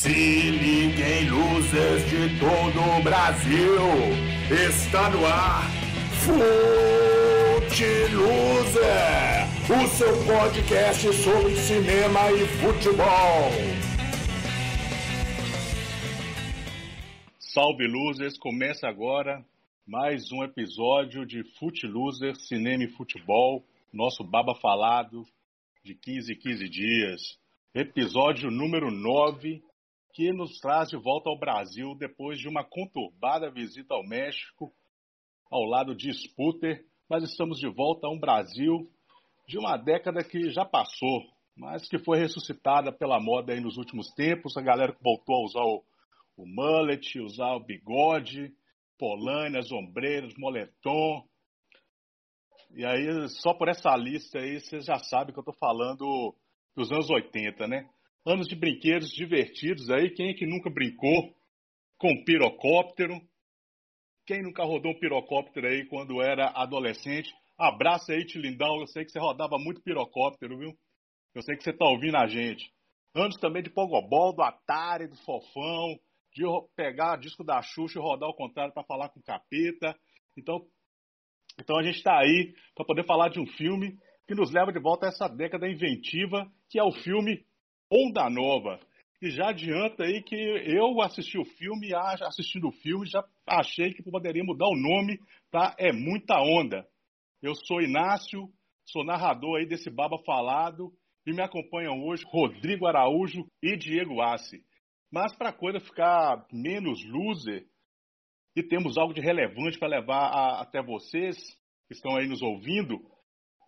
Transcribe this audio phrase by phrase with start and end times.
[0.00, 3.82] Se liguem luzes de todo o Brasil,
[4.48, 5.64] está no ar
[6.22, 13.50] Fute Loser, o seu podcast sobre cinema e futebol.
[17.40, 19.44] Salve Losers, começa agora
[19.84, 25.26] mais um episódio de Fute Loser, Cinema e Futebol, nosso baba falado
[25.82, 27.38] de 15 em 15 dias.
[27.74, 29.66] Episódio número 9,
[30.12, 34.72] que nos traz de volta ao Brasil depois de uma conturbada visita ao México,
[35.50, 38.90] ao lado de Sputer, mas estamos de volta a um Brasil
[39.46, 41.22] de uma década que já passou,
[41.56, 44.56] mas que foi ressuscitada pela moda aí nos últimos tempos.
[44.56, 45.82] A galera voltou a usar o,
[46.36, 48.52] o mullet, usar o bigode,
[48.98, 51.24] polainas, ombreiros, moletom.
[52.70, 56.34] E aí, só por essa lista aí, vocês já sabem que eu estou falando
[56.76, 57.88] dos anos 80, né?
[58.28, 60.10] Anos de brinquedos divertidos aí.
[60.10, 61.34] Quem é que nunca brincou
[61.96, 63.18] com pirocóptero?
[64.26, 67.34] Quem nunca rodou um pirocóptero aí quando era adolescente?
[67.56, 68.80] Abraça aí, Tilindão.
[68.80, 70.78] Eu sei que você rodava muito pirocóptero, viu?
[71.34, 72.70] Eu sei que você tá ouvindo a gente.
[73.14, 75.98] Anos também de Pogobol, do Atari, do Fofão,
[76.34, 76.42] de
[76.76, 79.98] pegar disco da Xuxa e rodar ao contrário para falar com o capeta.
[80.36, 80.66] Então,
[81.58, 84.78] então a gente está aí para poder falar de um filme que nos leva de
[84.78, 87.47] volta a essa década inventiva, que é o filme
[87.90, 88.78] Onda Nova.
[89.20, 94.02] E já adianta aí que eu assisti o filme, assistindo o filme, já achei que
[94.02, 95.18] poderia mudar o nome
[95.50, 96.86] para É Muita Onda.
[97.42, 98.48] Eu sou Inácio,
[98.86, 100.92] sou narrador aí desse Baba Falado
[101.26, 104.62] e me acompanham hoje Rodrigo Araújo e Diego Assi.
[105.10, 107.66] Mas para a coisa ficar menos loser
[108.54, 111.36] e temos algo de relevante para levar a, até vocês
[111.86, 113.00] que estão aí nos ouvindo,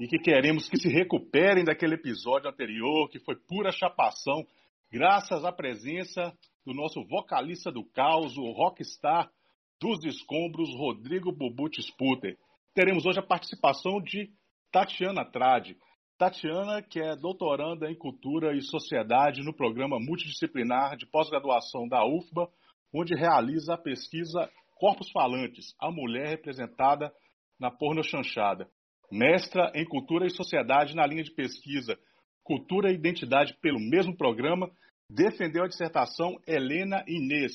[0.01, 4.47] e que queremos que se recuperem daquele episódio anterior, que foi pura chapação,
[4.91, 6.33] graças à presença
[6.65, 9.31] do nosso vocalista do caos, o rockstar
[9.79, 12.39] dos escombros, Rodrigo Bubuti Sputer.
[12.75, 14.31] Teremos hoje a participação de
[14.73, 15.77] Tatiana Trade.
[16.17, 22.49] Tatiana, que é doutoranda em Cultura e Sociedade no programa multidisciplinar de pós-graduação da UFBA,
[22.95, 27.13] onde realiza a pesquisa Corpos Falantes, a mulher representada
[27.59, 28.67] na pornochanchada
[29.11, 31.99] mestra em Cultura e Sociedade na linha de pesquisa
[32.45, 34.71] Cultura e Identidade pelo mesmo programa,
[35.09, 37.53] defendeu a dissertação Helena Inês,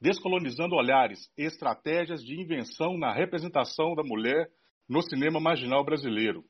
[0.00, 4.48] Descolonizando Olhares, Estratégias de Invenção na Representação da Mulher
[4.88, 6.44] no Cinema Marginal Brasileiro.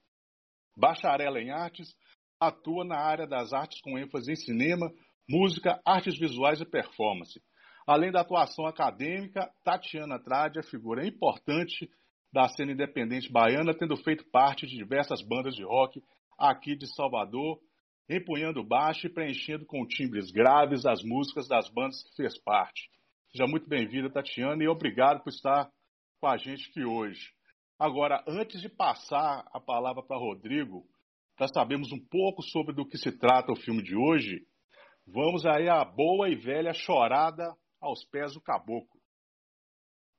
[0.76, 1.94] Bacharela em Artes,
[2.40, 4.90] atua na área das artes com ênfase em cinema,
[5.28, 7.40] música, artes visuais e performance.
[7.86, 11.88] Além da atuação acadêmica, Tatiana Trade é figura importante
[12.36, 16.02] da cena independente baiana, tendo feito parte de diversas bandas de rock
[16.38, 17.58] aqui de Salvador,
[18.10, 22.90] empunhando baixo e preenchendo com timbres graves as músicas das bandas que fez parte.
[23.32, 25.70] Seja muito bem-vinda, Tatiana, e obrigado por estar
[26.20, 27.30] com a gente aqui hoje.
[27.78, 30.84] Agora, antes de passar a palavra para Rodrigo,
[31.38, 34.46] para sabermos um pouco sobre do que se trata o filme de hoje,
[35.06, 38.95] vamos aí à boa e velha chorada aos pés do caboclo.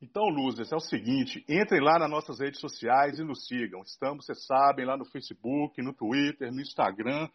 [0.02, 3.81] Então, Luzes, é o seguinte, entrem lá nas nossas redes sociais e nos sigam.
[3.81, 7.28] Estamos, vocês sabem, lá no Facebook, no Twitter, no Instagram.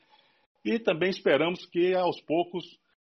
[0.65, 2.65] E também esperamos que aos poucos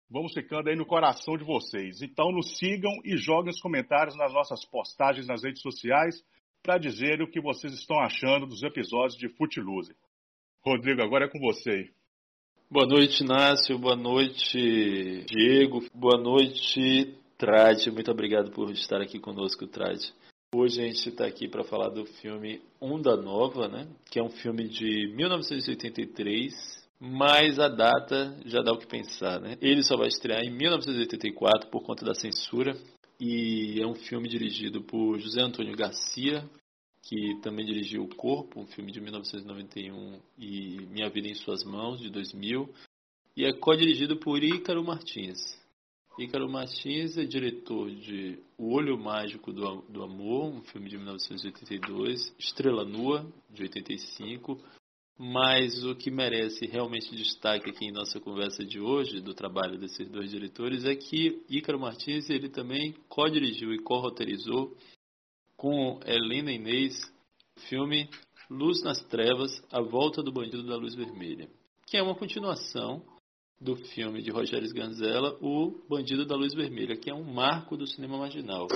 [0.10, 2.02] vamos ficando aí no coração de vocês.
[2.02, 6.16] Então nos sigam e joguem os comentários nas nossas postagens nas redes sociais
[6.64, 9.94] para dizer o que vocês estão achando dos episódios de Footloose.
[10.64, 11.90] Rodrigo, agora é com você.
[12.70, 13.78] Boa noite, Inácio.
[13.78, 15.80] Boa noite, Diego.
[15.94, 20.14] Boa noite, Trade, muito obrigado por estar aqui conosco, Trade.
[20.54, 23.88] Hoje a gente está aqui para falar do filme Onda Nova, né?
[24.12, 26.54] Que é um filme de 1983,
[27.00, 29.58] mas a data já dá o que pensar, né?
[29.60, 32.78] Ele só vai estrear em 1984 por conta da censura
[33.20, 36.48] e é um filme dirigido por José Antônio Garcia,
[37.02, 42.02] que também dirigiu O Corpo, um filme de 1991 e Minha Vida em Suas Mãos,
[42.02, 42.70] de 2000,
[43.36, 45.60] e é co-dirigido por Ícaro Martins.
[46.20, 52.36] Ícaro Martins é diretor de O Olho Mágico do, do Amor, um filme de 1982,
[52.38, 54.60] Estrela Nua, de 85,
[55.18, 60.10] mas o que merece realmente destaque aqui em nossa conversa de hoje, do trabalho desses
[60.10, 64.76] dois diretores, é que Ícaro Martins ele também co-dirigiu e co-roteirizou
[65.56, 67.00] com Helena Inês
[67.58, 68.10] o filme
[68.50, 71.50] Luz nas Trevas, A Volta do Bandido da Luz Vermelha,
[71.88, 73.02] que é uma continuação
[73.62, 77.86] do filme de Rogério Sganzella, O Bandido da Luz Vermelha, que é um marco do
[77.86, 78.68] cinema marginal.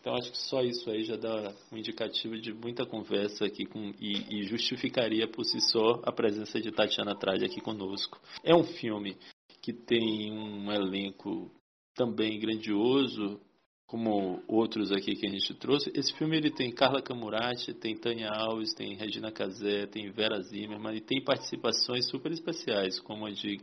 [0.00, 3.92] Então acho que só isso aí já dá um indicativo de muita conversa aqui com,
[4.00, 8.20] e, e justificaria por si só a presença de Tatiana Trade aqui conosco.
[8.42, 9.16] É um filme
[9.62, 11.50] que tem um elenco
[11.94, 13.40] também grandioso,
[13.86, 15.90] como outros aqui que a gente trouxe.
[15.94, 20.96] Esse filme ele tem Carla Camurati, tem Tânia Alves, tem Regina Casé, tem Vera Zimmermann
[20.96, 23.60] e tem participações super especiais, como a de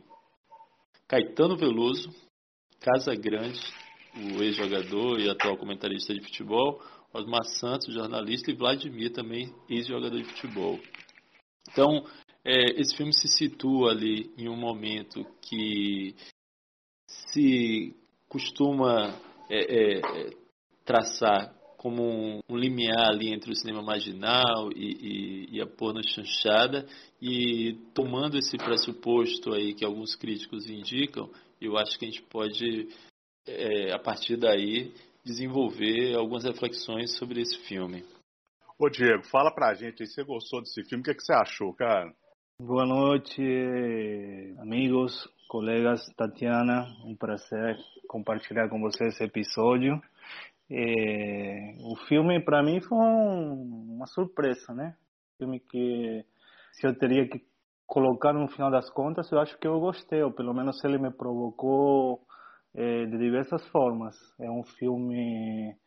[1.13, 2.10] Caetano Veloso,
[2.80, 3.62] Casa Grande,
[4.15, 6.81] o ex-jogador e atual comentarista de futebol,
[7.13, 10.80] Osmar Santos, jornalista, e Vladimir também, ex-jogador de futebol.
[11.69, 12.04] Então,
[12.44, 16.15] é, esse filme se situa ali em um momento que
[17.07, 17.95] se
[18.27, 19.13] costuma
[19.51, 20.01] é, é,
[20.83, 26.01] traçar como um, um, limiar ali entre o cinema marginal e, e, e a porno
[26.01, 26.88] chanchada
[27.21, 32.88] e tomando esse pressuposto aí que alguns críticos indicam, eu acho que a gente pode
[33.45, 34.94] é, a partir daí
[35.25, 38.06] desenvolver algumas reflexões sobre esse filme.
[38.79, 41.33] Ô Diego, fala pra gente aí, você gostou desse filme, o que, é que você
[41.33, 42.13] achou, cara?
[42.62, 43.41] Boa noite,
[44.59, 46.01] amigos, colegas.
[46.15, 47.75] Tatiana, um prazer
[48.07, 50.01] compartilhar com vocês esse episódio.
[50.75, 54.95] É, o filme, para mim, foi um, uma surpresa, né?
[55.37, 56.25] Filme que,
[56.71, 57.45] se eu teria que
[57.85, 61.11] colocar no final das contas, eu acho que eu gostei, ou pelo menos ele me
[61.11, 62.25] provocou
[62.73, 64.15] é, de diversas formas.
[64.39, 65.77] É um filme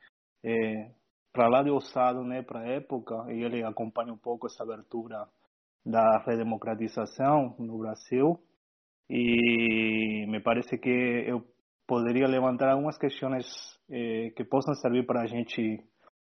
[0.44, 0.90] é,
[1.32, 5.26] para lá de ousado, né, para a época, e ele acompanha um pouco essa abertura
[5.84, 8.40] da redemocratização no Brasil
[9.10, 11.44] e me parece que eu
[11.86, 13.46] poderia levantar algumas questões
[13.90, 15.82] eh, que possam servir para a gente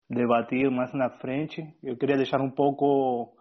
[0.09, 1.63] debater mais na frente.
[1.83, 3.37] Eu queria deixar um pouco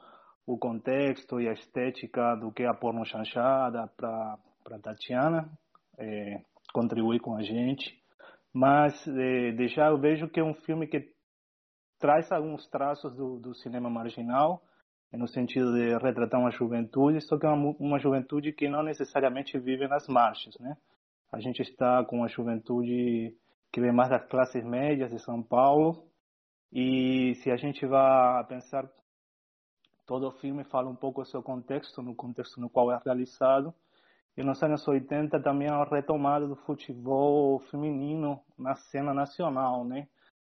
[0.45, 5.49] o contexto e a estética do que é a porno chanchada para para Tatiana
[5.97, 6.41] eh,
[6.73, 8.01] contribuir com a gente,
[8.53, 11.11] mas eh, deixar eu vejo que é um filme que
[11.99, 14.63] traz alguns traços do, do cinema marginal
[15.11, 19.59] no sentido de retratar uma juventude, só que é uma, uma juventude que não necessariamente
[19.59, 20.75] vive nas margens, né?
[21.33, 23.35] A gente está com uma juventude
[23.71, 26.07] que vem mais das classes médias de São Paulo
[26.71, 28.87] e se a gente vai pensar
[30.05, 33.73] todo o filme fala um pouco do seu contexto, no contexto no qual é realizado.
[34.37, 40.07] E nos anos 80 também é uma retomada do futebol feminino na cena nacional, né?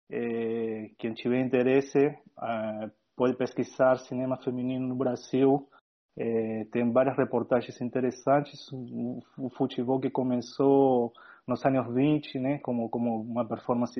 [0.09, 5.69] É, quem tiver interesse é, pode pesquisar cinema feminino no Brasil.
[6.17, 8.71] É, tem várias reportagens interessantes.
[8.71, 11.13] O, o, futebol que começou
[11.47, 13.99] nos anos 20, né, como, como uma performance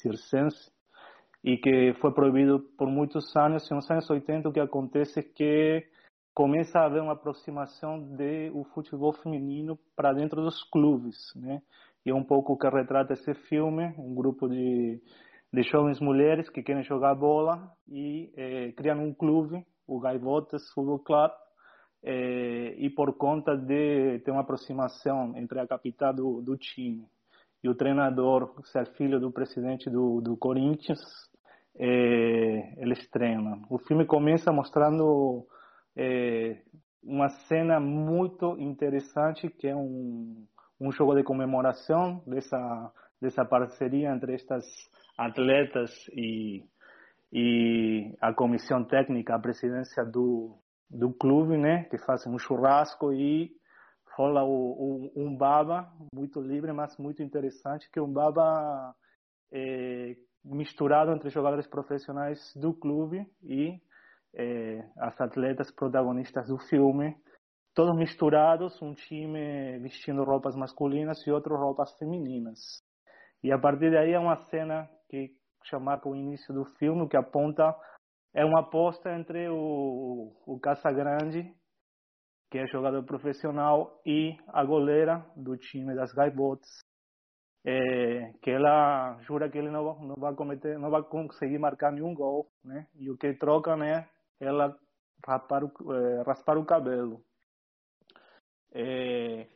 [0.00, 0.70] circense,
[1.42, 3.68] e que foi proibido por muitos anos.
[3.70, 5.86] E nos anos 80 o que acontece é que
[6.34, 11.60] começa a haver uma aproximação do futebol feminino para dentro dos clubes, né?
[12.04, 15.00] E é um pouco o que retrata esse filme, um grupo de
[15.52, 21.00] de jovens mulheres que querem jogar bola e eh, criam um clube, o Gaivotas Football
[21.00, 21.30] Club,
[22.02, 27.06] eh, e por conta de ter uma aproximação entre a capital do, do time
[27.62, 31.00] e o treinador ser filho do presidente do, do Corinthians,
[31.76, 33.62] eh, eles treinam.
[33.70, 35.46] O filme começa mostrando
[37.02, 40.46] uma cena muito interessante que é um,
[40.80, 42.90] um jogo de comemoração dessa
[43.22, 44.64] dessa parceria entre estas
[45.16, 46.64] atletas e,
[47.32, 50.58] e a comissão técnica, a presidência do,
[50.92, 53.50] do clube, né, que fazem um churrasco e
[54.14, 58.94] rola o, o, um baba muito livre, mas muito interessante, que é um baba
[59.50, 63.80] é, misturado entre jogadores profissionais do clube e
[64.34, 67.16] é, as atletas protagonistas do filme,
[67.74, 72.82] todos misturados, um time vestindo roupas masculinas e outro roupas femininas.
[73.42, 75.34] E a partir daí é uma cena que
[75.80, 77.74] marca o início do filme, que aponta
[78.34, 81.54] é uma aposta entre o, o Casagrande,
[82.50, 86.68] que é jogador profissional, e a goleira do time das Gaivotas,
[87.64, 92.14] é, que ela jura que ele não, não vai cometer, não vai conseguir marcar nenhum
[92.14, 92.86] gol, né?
[92.94, 94.08] E o que troca, né?
[94.40, 94.76] Ela
[95.26, 97.22] raspar o, é, raspar o cabelo.
[98.74, 99.46] É,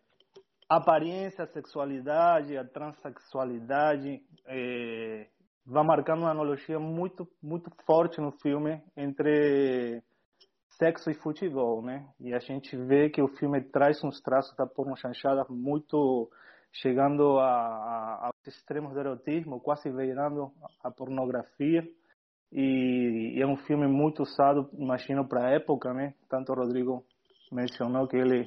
[0.68, 5.28] aparência, sexualidade, a transexualidade é,
[5.66, 10.02] vai marcando uma analogia muito muito forte no filme entre
[10.78, 12.06] sexo e futebol, né?
[12.20, 16.30] E a gente vê que o filme traz uns traços da porno chanchada muito
[16.72, 20.52] chegando a, a, aos extremos do erotismo, quase beirando
[20.84, 21.82] a pornografia.
[22.52, 26.14] E, e, é um filme muito usado, imagino, para a época, né?
[26.28, 27.04] Tanto o Rodrigo
[27.50, 28.46] mencionou que ele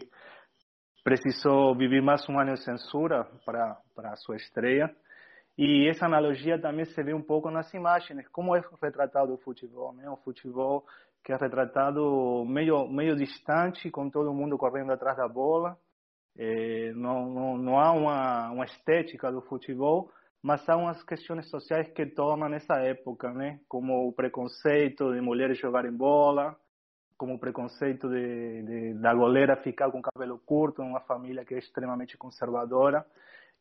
[1.04, 4.90] precisou viver mais um ano de censura para a sua estreia.
[5.62, 9.92] E essa analogia também se vê um pouco nas imagens, como é retratado o futebol,
[9.94, 10.10] né?
[10.10, 10.86] O futebol
[11.22, 15.78] que é retratado meio meio distante, com todo mundo correndo atrás da bola,
[16.38, 20.10] É, não, não, não há uma, uma estética do futebol,
[20.42, 23.60] mas há umas questões sociais que tomam nessa época, né?
[23.68, 26.56] Como o preconceito de mulheres jogarem bola,
[27.18, 31.60] como o preconceito de, de, da goleira ficar com cabelo curto, uma família que é
[31.60, 33.06] extremamente conservadora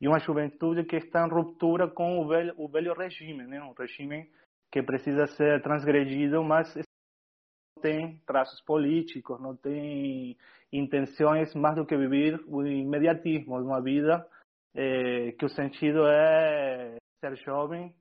[0.01, 3.63] e uma juventude que está em ruptura com o velho, o velho regime, né?
[3.63, 4.31] Um regime
[4.71, 10.37] que precisa ser transgredido, mas não tem traços políticos, não tem
[10.73, 14.27] intenções mais do que viver o imediatismo de uma vida
[14.75, 17.93] é, que o sentido é ser jovem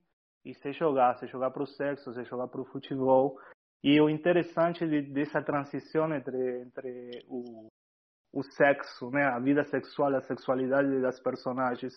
[0.44, 3.38] e se jogar, se jogar para o sexo, se jogar para o futebol.
[3.82, 7.68] E o interessante de, dessa transição entre, entre o,
[8.32, 11.94] o sexo, né, a vida sexual, a sexualidade das personagens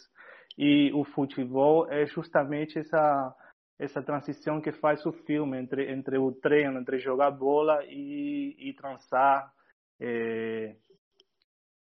[0.57, 3.35] e o futebol é justamente essa
[3.79, 8.73] essa transição que faz o filme entre entre o treino, entre jogar bola e, e
[8.73, 9.51] transar,
[9.99, 10.75] é,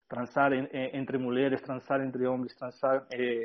[0.09, 3.43] transar entre mulheres, transar entre homens, transar é,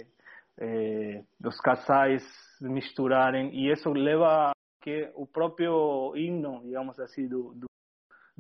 [0.59, 2.25] é, os casais
[2.61, 3.55] misturarem.
[3.55, 4.53] E isso leva a
[4.83, 7.70] que o próprio hino, digamos assim, do, do,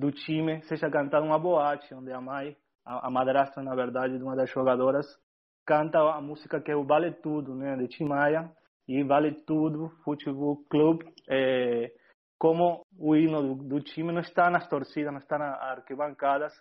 [0.00, 4.24] do time seja cantado uma boate, onde a mãe, a, a madrasta, na verdade, de
[4.24, 5.06] uma das jogadoras,
[5.66, 8.50] canta a música que é o Vale Tudo, né, de Tim Maia,
[8.88, 11.92] e Vale Tudo Futebol Clube, é,
[12.38, 16.54] como o hino do, do, time não está nas torcidas, não está nas arquibancadas,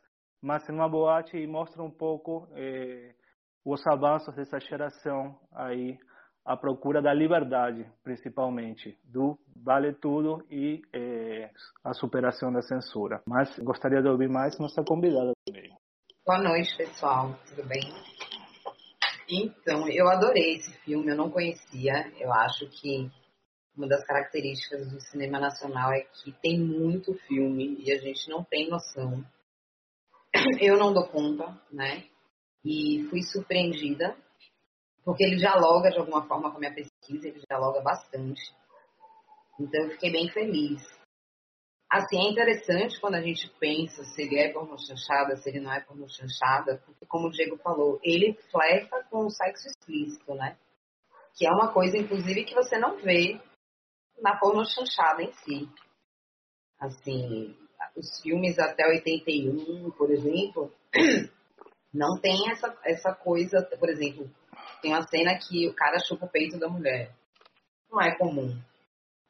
[0.44, 3.16] mas em uma boate e mostra um pouco é,
[3.64, 5.98] os avanços dessa geração aí
[6.46, 11.52] à procura da liberdade, principalmente, do vale tudo e é,
[11.84, 13.22] a superação da censura.
[13.26, 15.70] Mas gostaria de ouvir mais nossa convidada também.
[16.26, 17.36] Boa noite, pessoal.
[17.48, 17.82] Tudo bem?
[19.30, 22.12] Então, eu adorei esse filme, eu não conhecia.
[22.20, 23.12] Eu acho que
[23.76, 28.44] uma das características do cinema nacional é que tem muito filme e a gente não
[28.44, 29.24] tem noção.
[30.60, 32.06] Eu não dou conta, né?
[32.64, 34.16] E fui surpreendida,
[35.10, 38.40] porque ele dialoga de alguma forma com a minha pesquisa, ele dialoga bastante.
[39.60, 40.84] Então eu fiquei bem feliz.
[41.92, 45.74] Assim, é interessante quando a gente pensa se ele é porno chanchada, se ele não
[45.74, 50.56] é porno chanchada, porque como o Diego falou, ele flerta com o sexo explícito, né?
[51.36, 53.42] Que é uma coisa, inclusive, que você não vê
[54.22, 55.68] na porno chanchada em si.
[56.80, 57.58] Assim,
[57.96, 60.72] os filmes até 81, por exemplo,
[61.92, 64.30] não tem essa, essa coisa, por exemplo,
[64.82, 67.16] tem uma cena que o cara chupa o peito da mulher.
[67.90, 68.60] Não é comum.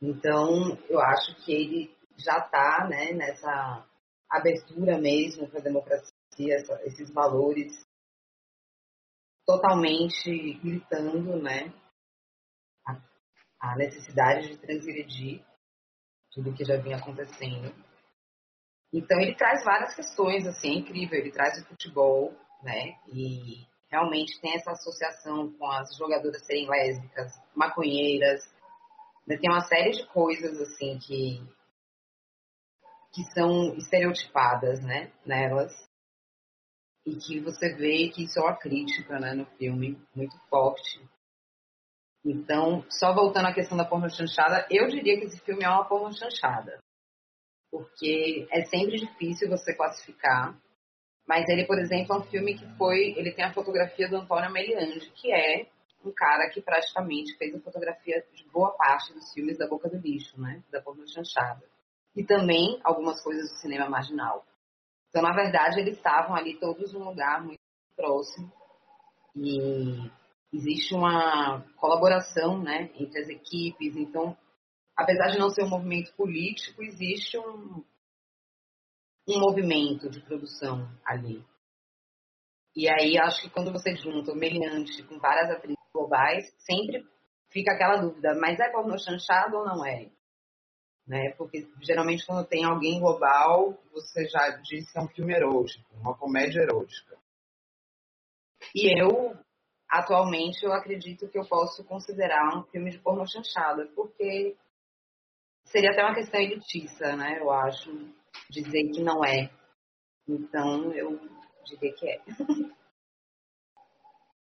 [0.01, 3.85] Então, eu acho que ele já está né, nessa
[4.29, 6.13] abertura mesmo para a democracia,
[6.55, 7.73] essa, esses valores
[9.45, 11.73] totalmente gritando né,
[12.85, 15.43] a, a necessidade de transgredir
[16.31, 17.73] tudo que já vinha acontecendo.
[18.93, 21.19] Então ele traz várias questões, assim, é incrível.
[21.19, 22.99] Ele traz o futebol, né?
[23.11, 28.43] E realmente tem essa associação com as jogadoras serem lésbicas, maconheiras.
[29.27, 29.37] Né?
[29.37, 31.41] Tem uma série de coisas, assim, que
[33.11, 35.73] que são estereotipadas, né, nelas.
[37.05, 41.01] E que você vê que isso é uma crítica, né, no filme, muito forte.
[42.23, 45.85] Então, só voltando à questão da porno chanchada, eu diria que esse filme é uma
[45.85, 46.79] porno chanchada.
[47.71, 50.55] Porque é sempre difícil você classificar.
[51.29, 53.13] Mas ele, por exemplo, é um filme que foi.
[53.15, 55.67] Ele tem a fotografia do Antônio Meliandi, que é
[56.03, 59.97] um cara que praticamente fez a fotografia de boa parte dos filmes da Boca do
[59.97, 60.63] Lixo, né?
[60.71, 61.63] Da porno chanchada
[62.15, 64.45] e também algumas coisas do cinema marginal.
[65.09, 67.61] Então, na verdade, eles estavam ali todos num lugar muito
[67.95, 68.51] próximo
[69.35, 70.11] e
[70.53, 73.95] existe uma colaboração né, entre as equipes.
[73.95, 74.37] Então,
[74.97, 77.83] apesar de não ser um movimento político, existe um,
[79.31, 81.45] um movimento de produção ali.
[82.75, 87.05] E aí, acho que quando você junta o Meliante com várias atrizes globais, sempre
[87.49, 90.09] fica aquela dúvida, mas é pornô chanchado ou não é?
[91.09, 91.31] né?
[91.31, 96.15] Porque geralmente quando tem alguém global, você já diz que é um filme erótico, uma
[96.15, 97.17] comédia erótica.
[98.75, 99.35] E eu,
[99.89, 104.55] atualmente, eu acredito que eu posso considerar um filme de porno chanchada, porque
[105.65, 107.39] seria até uma questão elitista, né?
[107.39, 107.89] Eu acho,
[108.49, 109.49] dizer que não é.
[110.27, 111.19] Então, eu
[111.65, 112.21] diria que é.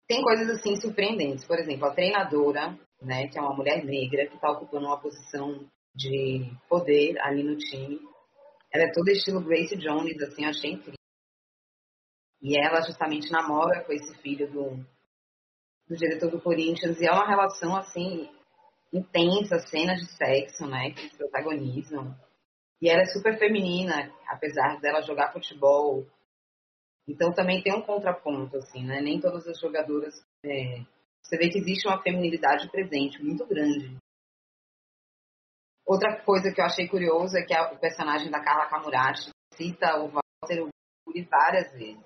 [0.06, 1.46] Tem coisas assim surpreendentes.
[1.46, 5.66] Por exemplo, a treinadora, né, que é uma mulher negra que está ocupando uma posição
[5.94, 8.00] de poder ali no time.
[8.72, 10.98] Ela é toda estilo Grace Jones, assim, eu achei incrível.
[12.42, 14.76] E ela justamente namora com esse filho do,
[15.88, 18.28] do diretor do Corinthians, e é uma relação, assim,
[18.92, 22.14] intensa, cenas de sexo, né, que eles protagonizam.
[22.80, 26.06] E ela é super feminina, apesar dela jogar futebol
[27.06, 29.00] Então também tem um contraponto, assim, né?
[29.00, 30.14] Nem todas as jogadoras.
[30.44, 30.82] É...
[31.22, 33.96] Você vê que existe uma feminilidade presente, muito grande.
[35.86, 40.08] Outra coisa que eu achei curioso é que o personagem da Carla Camurati cita o
[40.08, 42.02] Walter Uguri várias vezes.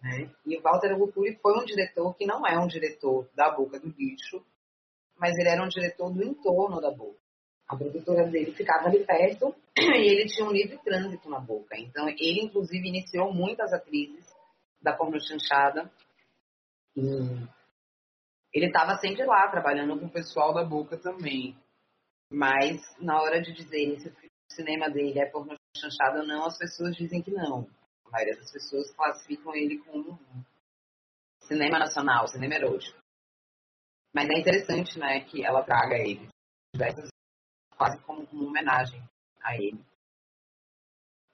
[0.00, 0.30] Né?
[0.46, 3.88] E o Walter Uguri foi um diretor que não é um diretor da boca do
[3.88, 4.44] lixo,
[5.16, 7.21] mas ele era um diretor do entorno da boca.
[7.72, 11.74] A produtora dele ficava ali perto e ele tinha um livre trânsito na boca.
[11.78, 14.26] Então, ele, inclusive, iniciou muitas atrizes
[14.82, 15.90] da porno chanchada.
[16.94, 17.00] E
[18.52, 21.56] ele estava sempre lá, trabalhando com o pessoal da boca também.
[22.30, 24.14] Mas, na hora de dizer se o
[24.54, 27.66] cinema dele é porno chanchada ou não, as pessoas dizem que não.
[28.04, 30.20] A maioria das pessoas classificam ele como
[31.40, 32.98] cinema nacional, cinema erótico.
[34.14, 36.28] Mas é interessante, né, que ela traga ele
[36.74, 37.11] diversas
[37.82, 39.02] quase como uma homenagem
[39.42, 39.84] a ele.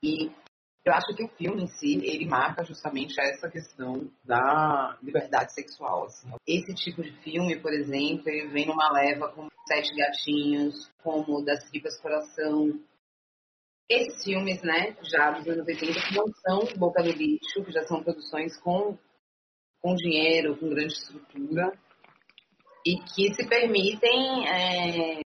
[0.03, 0.31] E
[0.83, 6.07] eu acho que o filme em si, ele marca justamente essa questão da liberdade sexual.
[6.07, 6.31] Assim.
[6.47, 11.69] Esse tipo de filme, por exemplo, ele vem numa leva como Sete Gatinhos, como Das
[11.69, 12.81] Tripas Coração.
[13.91, 17.83] Esses filmes, né, já dos anos 80, que não são boca do lixo, que já
[17.83, 18.97] são produções com,
[19.83, 21.73] com dinheiro, com grande estrutura,
[22.87, 25.21] e que se permitem é,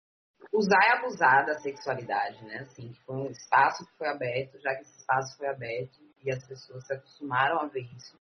[0.52, 2.58] usar e abusar da sexualidade, né?
[2.58, 6.30] Assim, que foi um espaço que foi aberto, já que esse espaço foi aberto e
[6.30, 8.18] as pessoas se acostumaram a ver isso.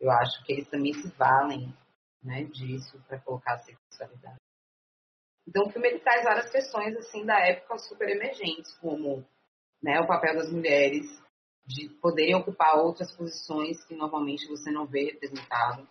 [0.00, 1.72] Eu acho que eles também se valem,
[2.22, 4.40] né, disso para colocar a sexualidade.
[5.46, 9.24] Então, o filme ele traz várias questões assim da época super emergentes, como,
[9.82, 11.06] né, o papel das mulheres
[11.64, 15.88] de poderem ocupar outras posições que normalmente você não vê representado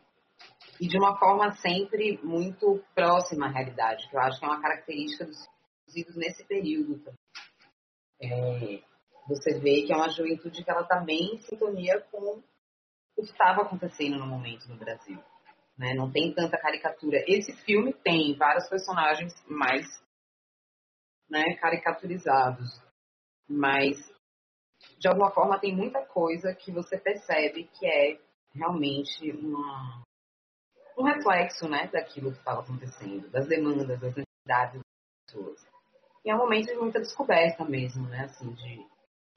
[0.80, 4.62] e de uma forma sempre muito próxima à realidade, que eu acho que é uma
[4.62, 5.48] característica dos
[5.92, 7.04] produzidos nesse período.
[8.22, 8.82] É,
[9.28, 12.42] você vê que é uma juventude que ela está bem em sintonia com
[13.18, 15.22] o que estava acontecendo no momento no Brasil.
[15.78, 15.94] Né?
[15.94, 17.24] Não tem tanta caricatura.
[17.28, 19.86] Esse filme tem vários personagens mais
[21.30, 22.82] né, caricaturizados,
[23.50, 23.98] mas
[24.98, 28.20] de alguma forma tem muita coisa que você percebe que é
[28.54, 30.04] realmente uma,
[30.98, 34.84] um reflexo né, daquilo que estava acontecendo, das demandas, das necessidades das
[35.26, 35.71] pessoas.
[36.24, 38.26] E é um momento de muita descoberta mesmo, né?
[38.26, 38.86] Assim, de,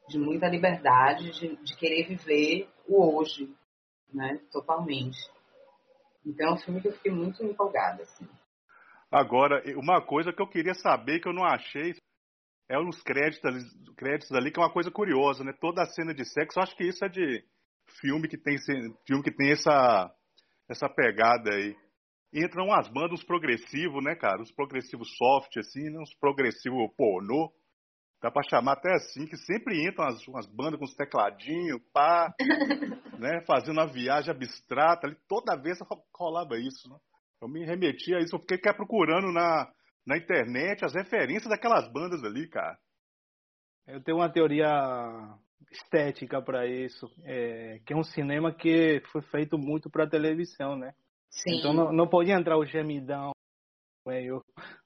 [0.09, 3.55] de muita liberdade, de, de querer viver o hoje,
[4.12, 4.38] né?
[4.53, 5.18] Totalmente.
[6.25, 8.29] Então é um filme que eu fiquei muito empolgada, assim.
[9.11, 11.94] Agora, uma coisa que eu queria saber, que eu não achei,
[12.68, 13.53] é os créditos,
[13.97, 15.53] créditos ali, que é uma coisa curiosa, né?
[15.61, 17.44] Toda a cena de sexo, eu acho que isso é de
[18.01, 18.57] filme que tem,
[19.07, 20.11] filme que tem essa,
[20.68, 21.77] essa pegada aí
[22.35, 24.42] entram umas bandas progressivos, né, cara?
[24.42, 26.01] Os progressivos soft, assim, né?
[26.01, 27.53] Uns progressivos pornô.
[28.20, 32.35] Dá pra chamar até assim, que sempre entram umas, umas bandas com os tecladinhos, pá,
[33.18, 33.44] né?
[33.47, 35.16] Fazendo uma viagem abstrata ali.
[35.29, 35.79] Toda vez
[36.16, 36.97] rolava isso, né?
[37.40, 39.70] Eu me remeti a isso, eu fiquei procurando na,
[40.07, 42.79] na internet as referências daquelas bandas ali, cara.
[43.87, 44.70] Eu tenho uma teoria
[45.70, 50.94] estética para isso, é, que é um cinema que foi feito muito para televisão, né?
[51.35, 51.59] Sim.
[51.59, 53.33] Então não, não podia entrar o gemidão
[54.07, 54.42] meio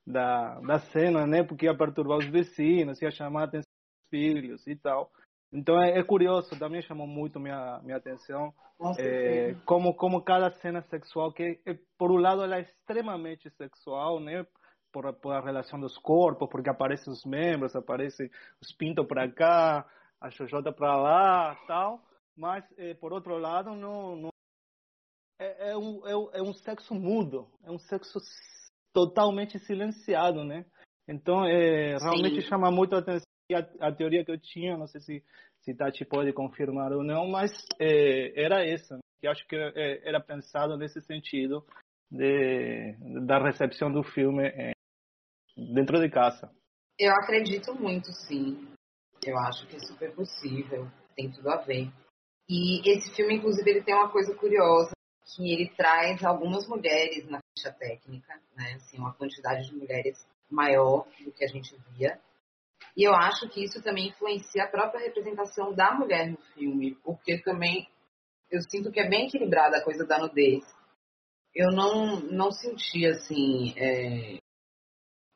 [0.06, 1.42] da, da cena, né?
[1.42, 5.10] Porque ia perturbar os vizinhos, ia chamar a atenção dos filhos e tal.
[5.52, 8.52] Então é, é curioso, também chamou muito minha minha atenção
[8.98, 14.20] é, como como cada cena sexual que é, por um lado ela é extremamente sexual,
[14.20, 14.46] né?
[14.92, 18.30] Por, por a relação dos corpos, porque aparecem os membros, aparecem
[18.62, 19.86] os pintos para cá,
[20.18, 22.00] a xoxota para lá, tal.
[22.34, 24.30] Mas é, por outro lado não, não
[25.38, 28.18] é, é, um, é, é um sexo mudo, é um sexo
[28.92, 30.64] totalmente silenciado, né?
[31.06, 32.48] Então, é, realmente Sim.
[32.48, 35.24] chama muito a atenção a, a, teoria que eu tinha, não sei se,
[35.60, 39.00] se Tati pode confirmar ou não, mas é, era essa, né?
[39.20, 41.64] que acho que é, era pensado nesse sentido
[42.10, 44.72] de, da recepção do filme é,
[45.56, 46.50] dentro de casa.
[46.98, 48.68] Eu acredito muito, sim.
[49.24, 51.90] Eu acho que é super possível, tem tudo a ver.
[52.48, 54.92] E esse filme, inclusive, ele tem uma coisa curiosa,
[55.34, 58.74] que ele traz algumas mulheres na ficha técnica, né?
[58.74, 62.18] Assim, uma quantidade de mulheres maior do que a gente via.
[62.96, 67.40] E eu acho que isso também influencia a própria representação da mulher no filme, porque
[67.42, 67.88] também
[68.50, 70.64] eu sinto que é bem equilibrada a coisa da nudez.
[71.54, 74.38] Eu não, não senti, assim, é,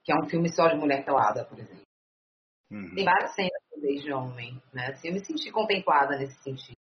[0.04, 1.82] que é um filme só de mulher pelada, por exemplo.
[2.70, 2.94] Uhum.
[2.94, 4.86] Tem várias cenas de nudez de homem, né?
[4.88, 6.81] Assim, eu me senti contemplada nesse sentido.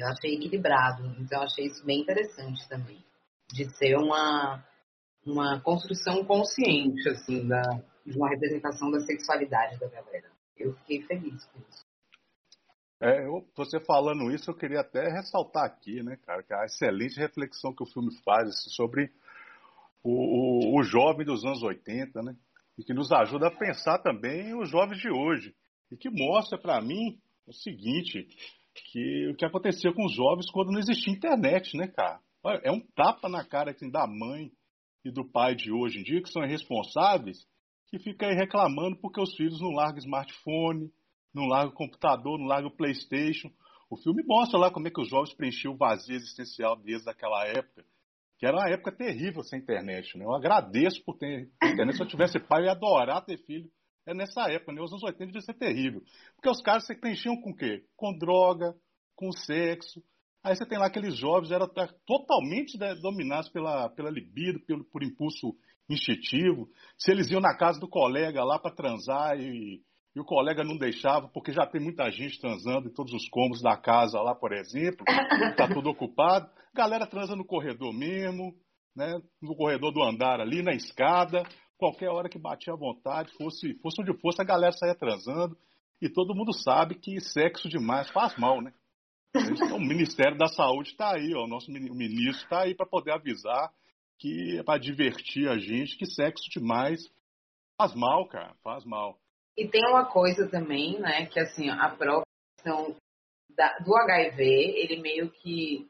[0.00, 3.04] Eu achei equilibrado, então achei isso bem interessante também,
[3.52, 4.64] de ser uma,
[5.26, 7.60] uma construção consciente, assim, da,
[8.06, 10.30] de uma representação da sexualidade da galera.
[10.56, 11.84] Eu fiquei feliz com isso.
[13.02, 17.18] É, eu, você falando isso, eu queria até ressaltar aqui, né, cara, que a excelente
[17.18, 19.10] reflexão que o filme faz sobre
[20.02, 22.34] o, o, o, jovem dos anos 80, né?
[22.78, 25.54] E que nos ajuda a pensar também os jovens de hoje.
[25.90, 28.26] E que mostra para mim o seguinte,
[28.84, 32.20] que o que acontecia com os jovens quando não existia internet, né, cara?
[32.62, 34.50] É um tapa na cara assim, da mãe
[35.04, 37.46] e do pai de hoje em dia, que são irresponsáveis,
[37.88, 40.90] que fica aí reclamando porque os filhos não largam smartphone,
[41.34, 43.50] não largam computador, não largam Playstation.
[43.90, 47.46] O filme mostra lá como é que os jovens preenchiam o vazio existencial desde aquela
[47.46, 47.84] época,
[48.38, 50.16] que era uma época terrível sem internet.
[50.16, 50.24] Né?
[50.24, 51.96] Eu agradeço por ter internet.
[51.96, 53.70] Se eu tivesse pai, eu ia adorar ter filho.
[54.06, 54.80] É nessa época, né?
[54.80, 56.02] Os anos 80 devia ser terrível.
[56.34, 57.84] Porque os caras se preenchiam com o quê?
[57.96, 58.74] Com droga,
[59.14, 60.02] com sexo.
[60.42, 61.68] Aí você tem lá aqueles jovens, eram
[62.06, 65.54] totalmente né, dominados pela, pela libido, pelo, por impulso
[65.88, 66.66] instintivo.
[66.96, 69.82] Se eles iam na casa do colega lá para transar e,
[70.16, 73.60] e, o colega não deixava, porque já tem muita gente transando em todos os cômodos
[73.60, 75.04] da casa lá, por exemplo,
[75.50, 76.48] está tudo ocupado.
[76.74, 78.54] Galera transa no corredor mesmo,
[78.96, 81.42] né, no corredor do andar ali, na escada.
[81.80, 85.56] Qualquer hora que batia à vontade, fosse, fosse onde fosse, a galera saía transando.
[85.98, 88.70] E todo mundo sabe que sexo demais faz mal, né?
[89.74, 93.72] O Ministério da Saúde está aí, ó, o nosso ministro está aí para poder avisar
[94.18, 97.00] que para divertir a gente que sexo demais
[97.78, 99.18] faz mal, cara, faz mal.
[99.56, 102.94] E tem uma coisa também, né, que assim, a própria questão
[103.56, 105.88] da, do HIV, ele meio que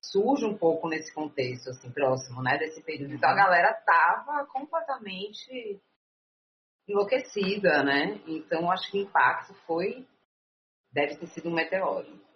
[0.00, 3.14] surge um pouco nesse contexto, assim, próximo, né, desse período.
[3.14, 5.80] Então a galera tava completamente
[6.88, 8.20] enlouquecida, né?
[8.26, 10.06] Então acho que o impacto foi,
[10.92, 12.27] deve ter sido um meteoro.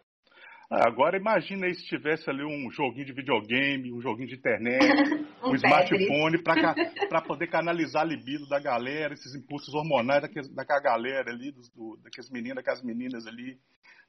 [0.72, 4.80] Agora imagina aí se tivesse ali um joguinho de videogame, um joguinho de internet,
[5.44, 10.80] um, um smartphone para poder canalizar a libido da galera, esses impulsos hormonais daqueles, daquela
[10.80, 13.58] galera ali, dos, do, daqueles meninos, daquelas meninas ali.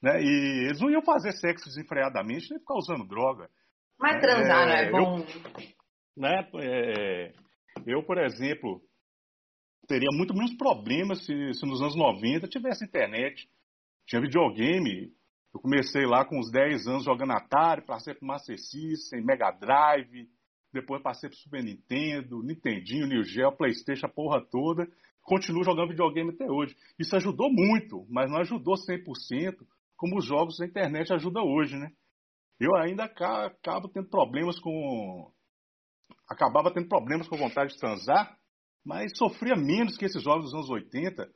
[0.01, 0.21] Né?
[0.21, 3.49] E eles não iam fazer sexo desenfreadamente, nem ficar usando droga.
[3.99, 5.19] Mas transar é, não é bom.
[5.19, 5.63] Eu,
[6.15, 7.33] né, é,
[7.85, 8.81] eu, por exemplo,
[9.85, 13.49] teria muito menos problemas se, se nos anos 90 tivesse internet,
[14.07, 15.11] tinha videogame
[15.53, 20.27] eu comecei lá com uns 10 anos jogando Atari, passei pro Master System, Mega Drive,
[20.73, 24.87] depois passei pro Super Nintendo, Nintendinho, New Geo, Playstation, a porra toda.
[25.21, 26.75] Continuo jogando videogame até hoje.
[26.97, 29.55] Isso ajudou muito, mas não ajudou 100%,
[29.95, 31.91] como os jogos da internet ajudam hoje, né?
[32.59, 35.31] Eu ainda acabo tendo problemas com...
[36.27, 38.35] Acabava tendo problemas com vontade de transar,
[38.83, 41.29] mas sofria menos que esses jogos dos anos 80,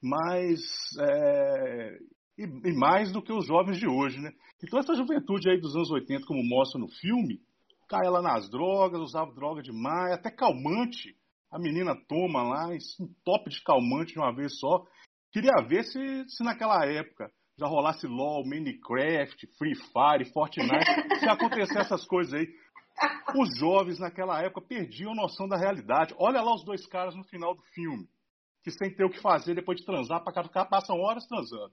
[0.00, 0.60] mas
[1.00, 1.98] é,
[2.36, 4.30] e, e, mais do que os jovens de hoje, né?
[4.62, 7.40] Então essa juventude aí dos anos 80, como mostra no filme,
[7.88, 11.14] cai lá nas drogas, usava droga demais, até calmante.
[11.50, 12.68] A menina toma lá,
[13.00, 14.84] um top de calmante de uma vez só.
[15.32, 20.84] Queria ver se, se naquela época já rolasse LOL, Minecraft, Free Fire, Fortnite,
[21.20, 22.46] se acontecer essas coisas aí.
[23.36, 26.14] Os jovens naquela época perdiam a noção da realidade.
[26.18, 28.08] Olha lá os dois caras no final do filme,
[28.62, 31.72] que sem ter o que fazer depois de transar, para cá passam horas transando.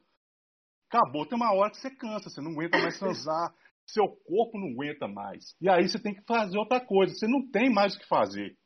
[0.91, 3.53] Acabou, tem uma hora que você cansa, você não aguenta mais transar,
[3.87, 5.55] seu corpo não aguenta mais.
[5.61, 8.57] E aí você tem que fazer outra coisa, você não tem mais o que fazer.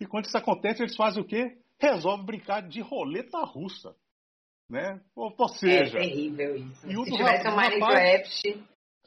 [0.00, 1.58] E quando isso acontece, eles fazem o quê?
[1.78, 3.94] Resolvem brincar de roleta russa.
[4.70, 5.00] Né?
[5.14, 5.98] Ou, ou seja.
[5.98, 6.86] É terrível isso.
[6.86, 8.64] E Se tivesse um Minecraft.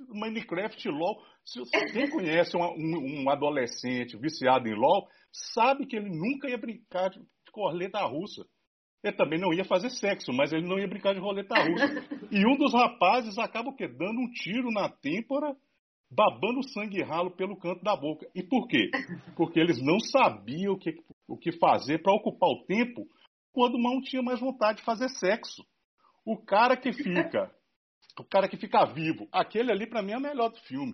[0.09, 1.23] Minecraft LOL.
[1.43, 1.61] Se,
[1.91, 7.09] quem conhece um, um, um, adolescente viciado em LOL, sabe que ele nunca ia brincar
[7.09, 8.45] de, de roleta russa.
[9.03, 12.07] Ele também não ia fazer sexo, mas ele não ia brincar de roleta russa.
[12.31, 13.87] E um dos rapazes acaba o quê?
[13.87, 15.53] Dando um tiro na têmpora,
[16.09, 18.25] babando sangue ralo pelo canto da boca.
[18.33, 18.89] E por quê?
[19.35, 20.95] Porque eles não sabiam o que,
[21.27, 23.05] o que fazer para ocupar o tempo
[23.51, 25.65] quando não tinha mais vontade de fazer sexo.
[26.25, 27.51] O cara que fica,
[28.17, 30.93] o cara que fica vivo, aquele ali para mim é o melhor do filme.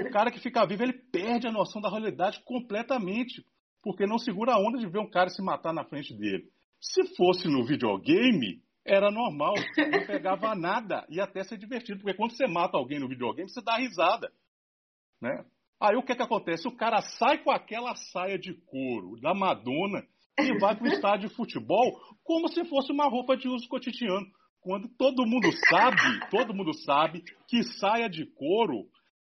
[0.00, 3.44] O cara que fica vivo, ele perde a noção da realidade completamente,
[3.82, 6.50] porque não segura a onda de ver um cara se matar na frente dele.
[6.80, 12.36] Se fosse no videogame, era normal, não pegava nada e até ser divertido, porque quando
[12.36, 14.32] você mata alguém no videogame, você dá risada,
[15.20, 15.44] né?
[15.80, 16.66] Aí o que que acontece?
[16.66, 20.02] O cara sai com aquela saia de couro da Madonna
[20.38, 24.26] e vai para o estádio de futebol como se fosse uma roupa de uso cotidiano,
[24.60, 28.88] quando todo mundo sabe, todo mundo sabe que saia de couro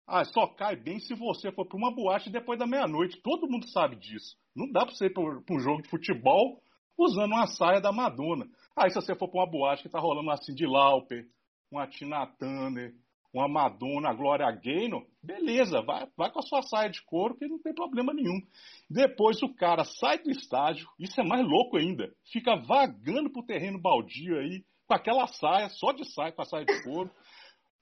[0.06, 3.20] ah, só cai bem se você for para uma boate depois da meia-noite.
[3.22, 4.36] Todo mundo sabe disso.
[4.54, 6.62] Não dá para você ir para um jogo de futebol
[6.98, 8.46] usando uma saia da Madonna.
[8.76, 11.26] Aí se você for para uma boate que tá rolando assim de Lauper,
[11.70, 12.94] uma Tina Turner,
[13.32, 17.46] uma Madonna, a Gloria Gaynor, beleza, vai, vai com a sua saia de couro que
[17.46, 18.40] não tem problema nenhum.
[18.88, 23.80] Depois o cara sai do estádio, isso é mais louco ainda, fica vagando pro terreno
[23.80, 27.10] baldio aí, com aquela saia, só de saia, com a saia de couro.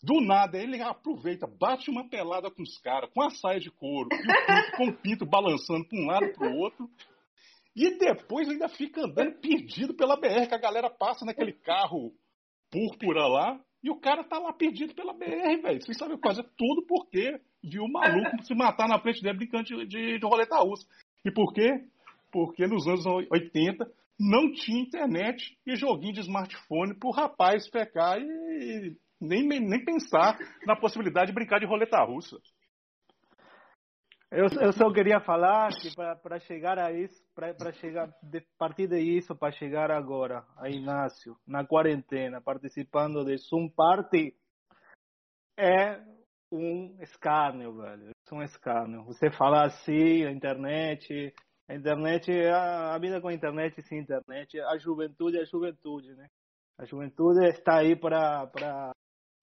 [0.03, 4.09] Do nada, ele aproveita, bate uma pelada com os caras, com a saia de couro,
[4.13, 6.89] e o pinto, com o pinto balançando para um lado para o outro.
[7.77, 12.13] E depois ainda fica andando perdido pela BR, que a galera passa naquele carro
[12.71, 15.83] púrpura lá, e o cara tá lá perdido pela BR, velho.
[15.83, 19.87] Sem saber fazer tudo porque viu o maluco se matar na frente dele brincando de,
[19.87, 20.87] de, de roleta russa.
[21.25, 21.85] E por quê?
[22.33, 23.85] Porque nos anos 80
[24.19, 30.77] não tinha internet e joguinho de smartphone pro rapaz pecar e nem, nem pensar na
[30.77, 32.39] possibilidade de brincar de roleta russa.
[34.37, 39.37] Eu, eu só queria falar que para chegar a isso, para chegar de partir disso
[39.37, 44.35] para chegar agora a Inácio na quarentena participando de Zoom Party
[45.57, 46.01] é
[46.51, 48.11] um escárnio, velho.
[48.11, 49.05] É um escárnio.
[49.05, 51.33] Você falar assim, a internet,
[51.69, 56.13] a internet, a, a vida com a internet sem internet, a juventude é a juventude,
[56.17, 56.27] né?
[56.77, 58.51] A juventude está aí para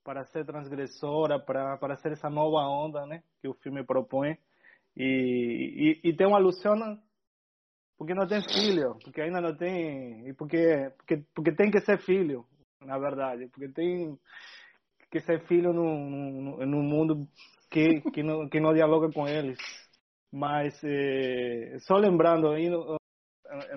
[0.03, 3.23] para ser transgressora, para ser essa nova onda, né?
[3.39, 4.37] Que o filme propõe
[4.95, 7.01] e, e, e tem uma Luciana
[7.97, 11.99] porque não tem filho, porque ainda não tem, e porque, porque, porque tem que ser
[11.99, 12.45] filho,
[12.81, 14.17] na verdade, porque tem
[15.11, 17.27] que ser filho num, num, mundo
[17.69, 19.59] que, que, não, que não dialoga com eles.
[20.31, 22.69] Mas, eh, só lembrando aí,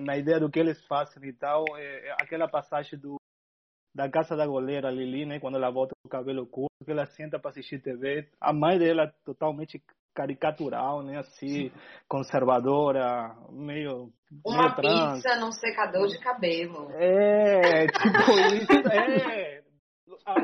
[0.01, 3.17] na ideia do que eles fazem e tal, é, aquela passagem do,
[3.93, 7.05] da casa da goleira Lili, né, quando ela volta com o cabelo curto, que ela
[7.05, 9.83] senta para assistir TV, a mãe dela totalmente
[10.15, 11.19] caricatural, né?
[11.19, 11.71] Assim,
[12.07, 14.09] conservadora, meio.
[14.43, 15.21] Uma meio trans.
[15.21, 16.89] pizza num secador de cabelo.
[16.93, 18.89] É, tipo isso.
[18.91, 19.63] É.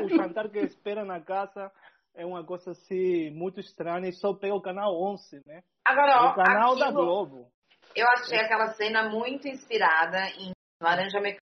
[0.04, 1.72] O jantar que espera na casa
[2.14, 5.62] é uma coisa assim muito estranha e só pega o canal 11, né?
[5.84, 7.48] Agora, ó, o canal aquilo, da Globo.
[7.96, 11.42] Eu achei aquela cena muito inspirada em Laranja Mecânica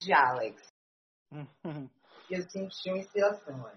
[0.00, 0.62] de Alex.
[1.32, 3.72] e eu senti uma inspiração, né?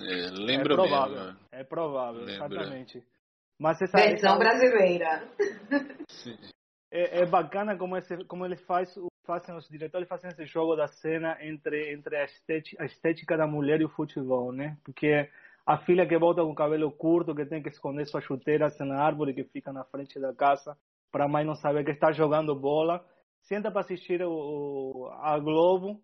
[0.00, 1.38] É, lembra é provável, mesmo.
[1.52, 2.46] É provável, lembra.
[2.46, 3.04] exatamente.
[3.58, 4.38] Mas essa, Versão essa...
[4.38, 5.28] brasileira.
[6.90, 8.94] É, é, bacana como, esse, como ele faz,
[9.26, 13.46] fazem os diretores fazem esse jogo da cena entre entre a estética, a estética da
[13.46, 14.78] mulher e o futebol, né?
[14.82, 15.28] Porque
[15.66, 19.02] a filha que volta com o cabelo curto, que tem que esconder suas chuteiras na
[19.02, 20.78] árvore que fica na frente da casa,
[21.12, 23.04] para a mãe não saber que está jogando bola,
[23.42, 26.00] senta para assistir o, o, a Globo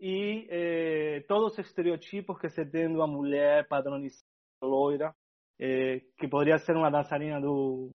[0.00, 4.24] e eh, todos os estereotipos que se tem de uma mulher padronizada,
[4.62, 5.14] loira,
[5.58, 7.90] eh, que poderia ser uma dançarina do,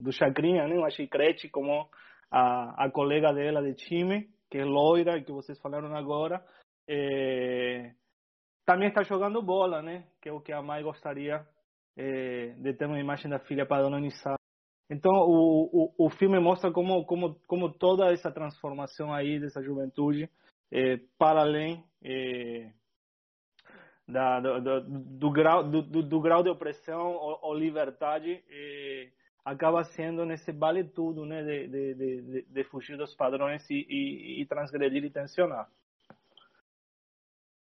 [0.00, 0.76] do Chacrinha, né?
[0.76, 1.88] uma chicrete, como
[2.30, 6.44] a, a colega dela de time, que é loira, que vocês falaram agora,
[6.88, 7.94] eh,
[8.64, 10.08] também está jogando bola, né?
[10.20, 11.46] que é o que a mãe gostaria
[11.96, 14.38] de ter uma imagem da filha padronizada.
[14.88, 20.30] Então, o, o, o filme mostra como, como, como toda essa transformação aí dessa juventude
[20.70, 22.70] é, para além é,
[24.06, 29.08] da, do, do, do, grau, do, grau de opressão ou, ou liberdade, é,
[29.44, 34.42] acaba sendo nesse vale tudo, né, de, de, de, de fugir dos padrões e, e,
[34.42, 35.68] e, transgredir e tensionar.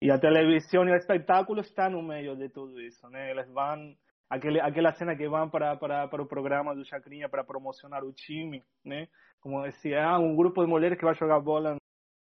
[0.01, 3.33] E a televisão e o espetáculo está no meio de tudo isso, né?
[3.33, 3.97] Eles vão
[4.31, 8.13] aquele, aquela cena que vão para, para, para o programa do Chacrinha para promocionar o
[8.13, 9.09] time, né?
[9.41, 11.77] Como se ah, um grupo de mulheres que vai jogar bola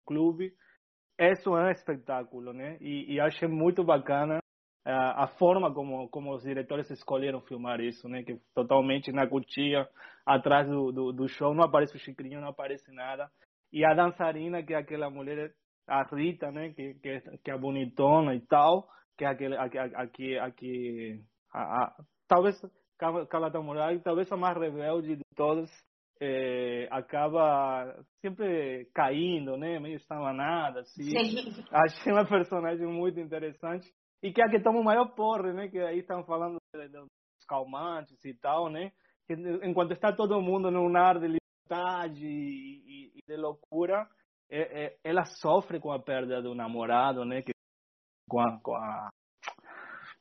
[0.05, 0.53] clube.
[1.19, 2.77] Isso é um espetáculo, né?
[2.81, 4.41] E, e achei muito bacana
[4.85, 8.23] a, a forma como, como os diretores escolheram filmar isso, né?
[8.23, 9.89] Que totalmente na cutia,
[10.27, 13.31] atrás do, do, do, show, não aparece o Chicrinho, não aparece nada.
[13.73, 15.53] E a dançarina, que é aquela mulher,
[15.87, 16.71] a Rita, né?
[16.71, 21.97] Que, que, que é bonitona e tal, que é aquele, aqui, aqui a, a,
[22.29, 22.61] talvez
[22.99, 23.51] Carla
[24.03, 25.71] talvez a mais rebelde de todas,
[26.21, 29.79] é, acaba sempre caindo, né?
[29.79, 31.03] Meio estabanada, assim.
[31.03, 31.65] Sim.
[31.71, 33.89] Achei uma personagem muito interessante.
[34.23, 35.69] E que é a que toma o maior porre, né?
[35.69, 38.93] Que aí estão falando dos calmantes e tal, né?
[39.27, 44.07] Que enquanto está todo mundo num ar de liberdade e, e, e de loucura,
[44.51, 47.43] é, é, ela sofre com a perda do namorado, né?
[47.43, 47.53] Que,
[48.29, 49.11] com a, com a,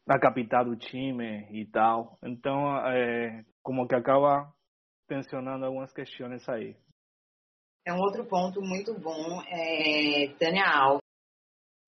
[0.09, 2.17] a capital do time e tal.
[2.23, 2.75] Então,
[3.61, 4.51] como que acaba
[5.13, 6.75] tensionando algumas questões aí.
[7.85, 11.03] É um outro ponto muito bom é Tânia Alves.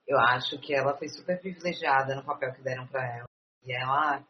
[0.07, 3.27] Eu acho que ela foi super privilegiada no papel que deram para ela.
[3.63, 4.23] E ela,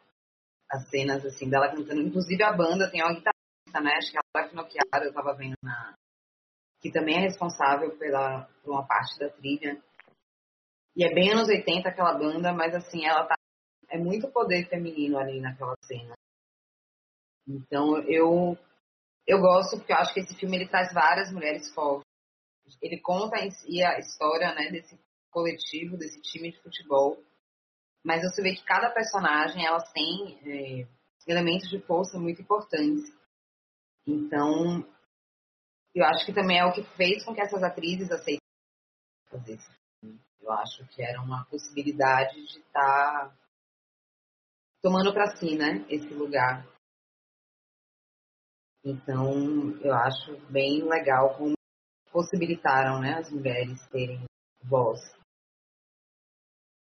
[0.70, 3.96] as cenas assim dela cantando, inclusive a banda tem uma guitarrista, né?
[3.98, 5.94] Acho que ela vai Finocchiara, eu tava vendo na
[6.80, 9.82] que também é responsável pela por uma parte da trilha.
[10.94, 13.34] E é bem anos 80 aquela banda, mas assim, ela tá
[13.90, 16.14] é muito poder feminino ali naquela cena.
[17.46, 18.56] Então eu
[19.26, 22.06] eu gosto porque eu acho que esse filme ele traz várias mulheres fortes.
[22.80, 24.98] ele conta em si a história né, desse
[25.30, 27.22] coletivo, desse time de futebol,
[28.04, 30.86] mas você vê que cada personagem elas tem é,
[31.26, 33.12] elementos de força muito importantes.
[34.06, 34.86] Então,
[35.94, 38.40] eu acho que também é o que fez com que essas atrizes aceitassem
[39.28, 40.20] fazer esse filme.
[40.40, 43.36] Eu acho que era uma possibilidade de estar tá
[44.80, 46.64] tomando para si, né, esse lugar.
[48.86, 51.56] Então, eu acho bem legal como
[52.12, 54.22] possibilitaram, né, as mulheres terem
[54.62, 55.00] voz.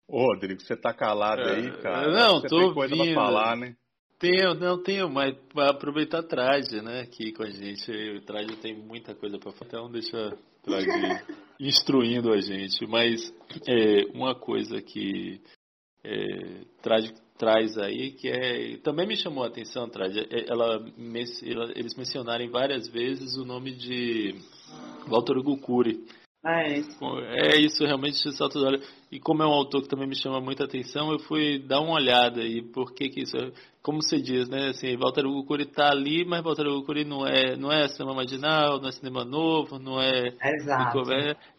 [0.09, 2.13] Ô, Rodrigo, você tá calado aí, é, cara.
[2.13, 3.15] Não, você tô tem coisa ouvindo.
[3.15, 3.75] pra falar, né?
[4.21, 7.91] Tenho, não tenho, mas para aproveitar a Traje, né, aqui com a gente.
[7.91, 10.87] O Traje tem muita coisa para falar, então deixa Traje
[11.59, 12.87] instruindo a gente.
[12.87, 13.35] Mas
[13.67, 15.43] é, uma coisa que
[16.05, 20.85] é, Traje traz aí, que é, também me chamou a atenção, Traje, é, ela,
[21.43, 24.35] ela, eles mencionarem várias vezes o nome de
[25.09, 26.05] Walter Hugo Cury.
[26.43, 27.55] Ah, é.
[27.55, 28.17] é isso, realmente
[28.57, 28.89] olhos.
[29.13, 31.95] E como é um autor que também me chama muita atenção, eu fui dar uma
[31.95, 35.65] olhada e por que que isso é, como você diz, né, assim, Walter Hugo Cury
[35.65, 39.23] está ali, mas Walter Hugo Cury não é, não é cinema marginal, não é cinema
[39.23, 41.03] novo, não é Exato.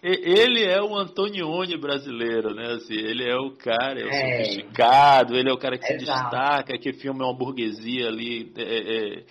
[0.01, 4.43] Ele é o Antonioni brasileiro, né, assim, ele é o cara, é o é.
[4.43, 5.99] sofisticado, ele é o cara que Exato.
[5.99, 9.23] se destaca, que filma uma burguesia ali, é,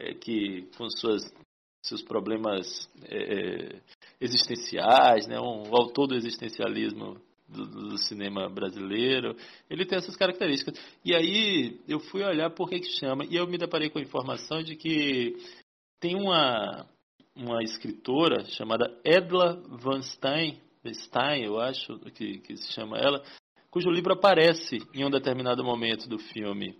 [0.00, 1.22] é, que com suas
[1.80, 2.66] seus problemas
[4.20, 5.38] existenciais, né?
[5.40, 9.36] um autor do existencialismo do, do, cinema brasileiro.
[9.70, 10.78] Ele tem essas características.
[11.04, 14.02] E aí eu fui olhar por que, que chama, e eu me deparei com a
[14.02, 15.36] informação de que
[16.00, 16.86] tem uma,
[17.34, 20.60] uma escritora chamada Edla Van Stein,
[20.92, 23.22] Stein, eu acho que, que se chama ela,
[23.70, 26.78] cujo livro aparece em um determinado momento do filme.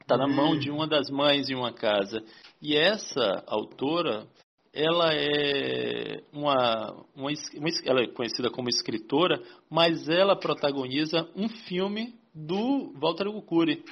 [0.00, 0.58] Está na mão hum.
[0.58, 2.24] de uma das mães em uma casa.
[2.62, 4.26] E essa autora,
[4.72, 12.14] ela é uma, uma, uma, ela é conhecida como escritora, mas ela protagoniza um filme
[12.34, 13.82] do Walter Gucuri,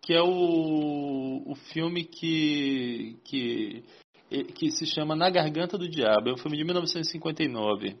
[0.00, 3.82] que é o, o filme que, que,
[4.54, 6.28] que se chama Na Garganta do Diabo.
[6.28, 7.96] É um filme de 1959.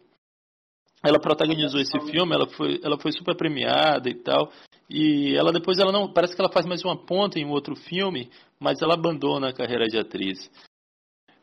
[1.04, 4.50] Ela protagonizou esse filme, ela foi, ela foi super premiada e tal.
[4.88, 7.74] E ela depois ela não parece que ela faz mais uma ponta em um outro
[7.74, 10.50] filme, mas ela abandona a carreira de atriz.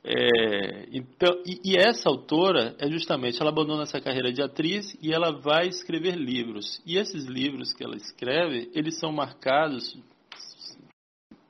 [0.03, 5.13] É, então, e, e, essa autora é justamente, ela abandona essa carreira de atriz e
[5.13, 6.81] ela vai escrever livros.
[6.85, 9.95] E esses livros que ela escreve, eles são marcados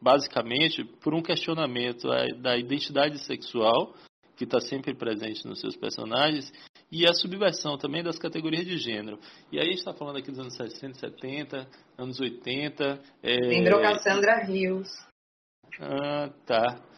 [0.02, 2.08] basicamente por um questionamento
[2.42, 3.94] da identidade sexual,
[4.36, 6.52] que está sempre presente nos seus personagens,
[6.92, 9.20] e a subversão também das categorias de gênero.
[9.52, 13.00] E aí a gente está falando aqui dos anos 60, 70, anos 80.
[13.24, 13.36] É...
[13.36, 14.90] Lembrou Cassandra Rios.
[15.80, 16.91] Ah, tá.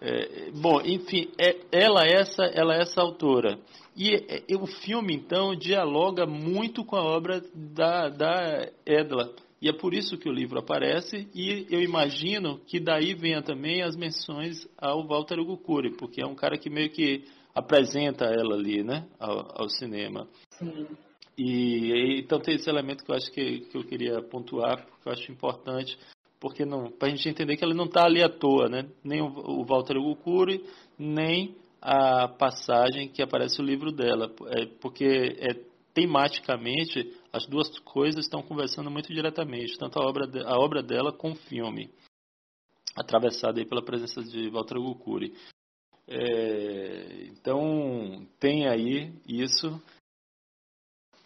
[0.00, 3.58] É, bom, enfim, é, ela é essa, ela é essa autora.
[3.96, 4.14] E
[4.54, 9.34] o filme, então, dialoga muito com a obra da, da Edla.
[9.60, 13.82] E é por isso que o livro aparece, e eu imagino que daí venha também
[13.82, 18.54] as menções ao Walter Hugo Cury, porque é um cara que meio que apresenta ela
[18.54, 20.28] ali, né, ao, ao cinema.
[20.50, 20.86] Sim.
[21.36, 25.12] E então tem esse elemento que eu acho que, que eu queria pontuar, porque eu
[25.12, 25.98] acho importante
[26.40, 26.64] porque
[26.98, 28.88] para a gente entender que ele não está ali à toa, né?
[29.02, 30.64] Nem o, Walter Gukuri,
[30.98, 35.54] nem a passagem que aparece no livro dela, é, porque é,
[35.94, 41.12] tematicamente as duas coisas estão conversando muito diretamente, tanto a obra, de, a obra dela
[41.12, 41.90] com o filme,
[42.96, 45.34] atravessada aí pela presença de Walter Gukuri.
[46.06, 49.80] É, então tem aí isso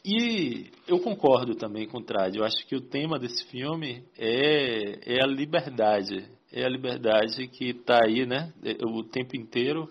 [0.05, 2.35] e eu concordo também com o Trad.
[2.35, 6.29] Eu acho que o tema desse filme é, é a liberdade.
[6.53, 8.53] É a liberdade que está aí, né?
[8.65, 9.89] É, o tempo inteiro.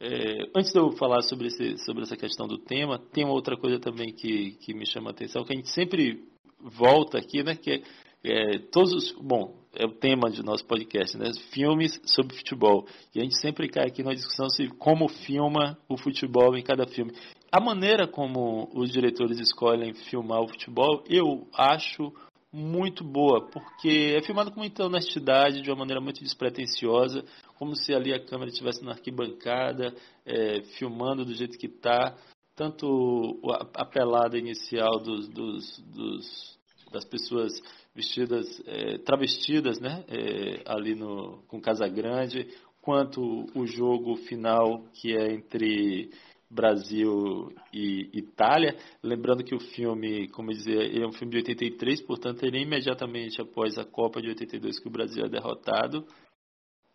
[0.00, 3.56] É, antes de eu falar sobre, esse, sobre essa questão do tema, tem uma outra
[3.56, 6.24] coisa também que, que me chama a atenção, que a gente sempre
[6.58, 7.54] volta aqui, né?
[7.54, 7.82] Que
[8.24, 11.30] é, é todos os, bom, é o tema de nosso podcast, né?
[11.52, 12.86] Filmes sobre futebol.
[13.14, 16.86] E a gente sempre cai aqui na discussão sobre como filma o futebol em cada
[16.86, 17.12] filme.
[17.54, 22.10] A maneira como os diretores escolhem filmar o futebol, eu acho
[22.50, 27.22] muito boa, porque é filmado com muita honestidade, de uma maneira muito despretensiosa,
[27.58, 29.94] como se ali a câmera estivesse na arquibancada,
[30.24, 32.16] é, filmando do jeito que está.
[32.56, 33.38] Tanto
[33.74, 36.58] a, pelada inicial dos, dos, dos,
[36.90, 37.52] das pessoas
[37.94, 42.48] vestidas, é, travestidas, né, é, ali no, com Casa Grande,
[42.80, 46.10] quanto o jogo final que é entre
[46.52, 48.76] Brasil e Itália.
[49.02, 52.62] Lembrando que o filme, como eu dizia, é um filme de 83, portanto, ele é
[52.62, 56.06] imediatamente após a Copa de 82 que o Brasil é derrotado.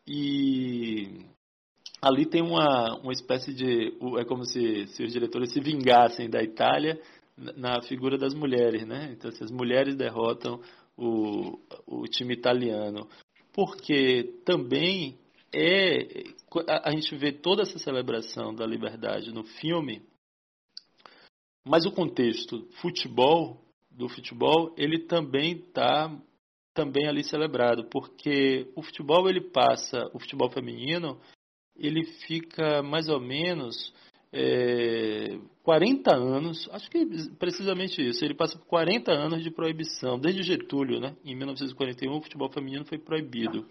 [0.07, 1.25] E
[2.01, 3.97] ali tem uma, uma espécie de.
[4.19, 7.01] É como se, se os diretores se vingassem da Itália
[7.55, 9.11] na figura das mulheres, né?
[9.11, 10.61] Então, se as mulheres derrotam
[10.95, 13.07] o, o time italiano.
[13.53, 15.17] Porque também
[15.53, 16.23] é.
[16.67, 20.01] A, gente vê toda essa celebração da liberdade no filme,
[21.65, 26.15] mas o contexto futebol do futebol ele também está
[26.73, 31.19] também ali celebrado porque o futebol ele passa o futebol feminino
[31.75, 33.93] ele fica mais ou menos
[34.31, 37.05] é, 40 anos, acho que
[37.39, 41.15] precisamente isso, ele passa por 40 anos de proibição, desde Getúlio, né?
[41.23, 43.65] Em 1941 o futebol feminino foi proibido.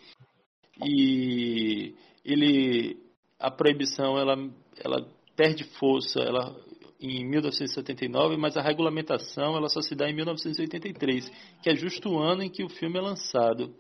[0.85, 2.99] E ele
[3.39, 4.37] a proibição ela
[4.79, 6.57] ela perde força, ela
[7.01, 11.31] em 1979, mas a regulamentação ela só se dá em 1983,
[11.63, 13.75] que é justo o ano em que o filme é lançado.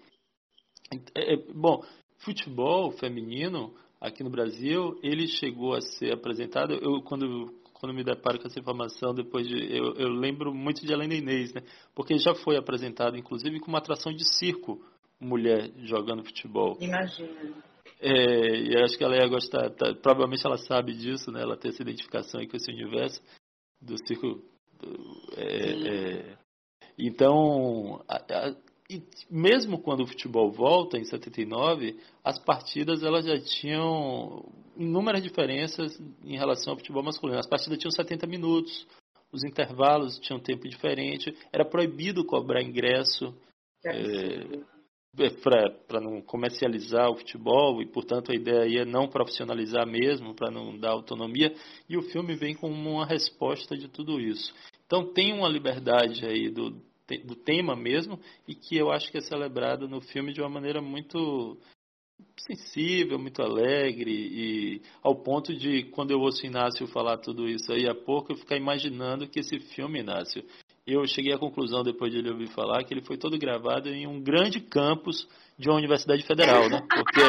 [1.14, 1.82] É, é bom,
[2.18, 6.74] futebol feminino aqui no Brasil, ele chegou a ser apresentado.
[6.74, 10.92] Eu quando quando me deparo com essa informação, depois de eu, eu lembro muito de
[10.92, 11.62] Helena Inês, né?
[11.94, 14.82] Porque já foi apresentado, inclusive, como atração de circo,
[15.20, 16.76] mulher jogando futebol.
[16.80, 17.54] Imagina.
[18.00, 21.42] É, e acho que ela ia gostar, tá, provavelmente ela sabe disso, né?
[21.42, 23.22] Ela tem essa identificação aí com esse universo
[23.80, 24.42] do circo.
[25.36, 26.38] É, é,
[26.98, 28.56] então, a, a,
[28.90, 34.44] e mesmo quando o futebol volta em 79, as partidas elas já tinham
[34.76, 37.38] inúmeras diferenças em relação ao futebol masculino.
[37.38, 38.86] As partidas tinham 70 minutos,
[39.32, 43.34] os intervalos tinham tempo diferente, era proibido cobrar ingresso
[43.84, 44.75] é
[45.42, 50.76] para não comercializar o futebol e, portanto, a ideia é não profissionalizar mesmo, para não
[50.78, 51.54] dar autonomia.
[51.88, 54.52] E o filme vem como uma resposta de tudo isso.
[54.86, 56.70] Então tem uma liberdade aí do,
[57.24, 60.80] do tema mesmo e que eu acho que é celebrado no filme de uma maneira
[60.80, 61.58] muito
[62.38, 67.88] sensível, muito alegre e ao ponto de quando eu ouço Inácio falar tudo isso aí
[67.88, 70.44] há pouco eu ficar imaginando que esse filme, Inácio,
[70.86, 74.06] eu cheguei à conclusão depois de ele ouvir falar que ele foi todo gravado em
[74.06, 75.26] um grande campus
[75.58, 76.80] de uma universidade federal, né?
[76.88, 77.20] Porque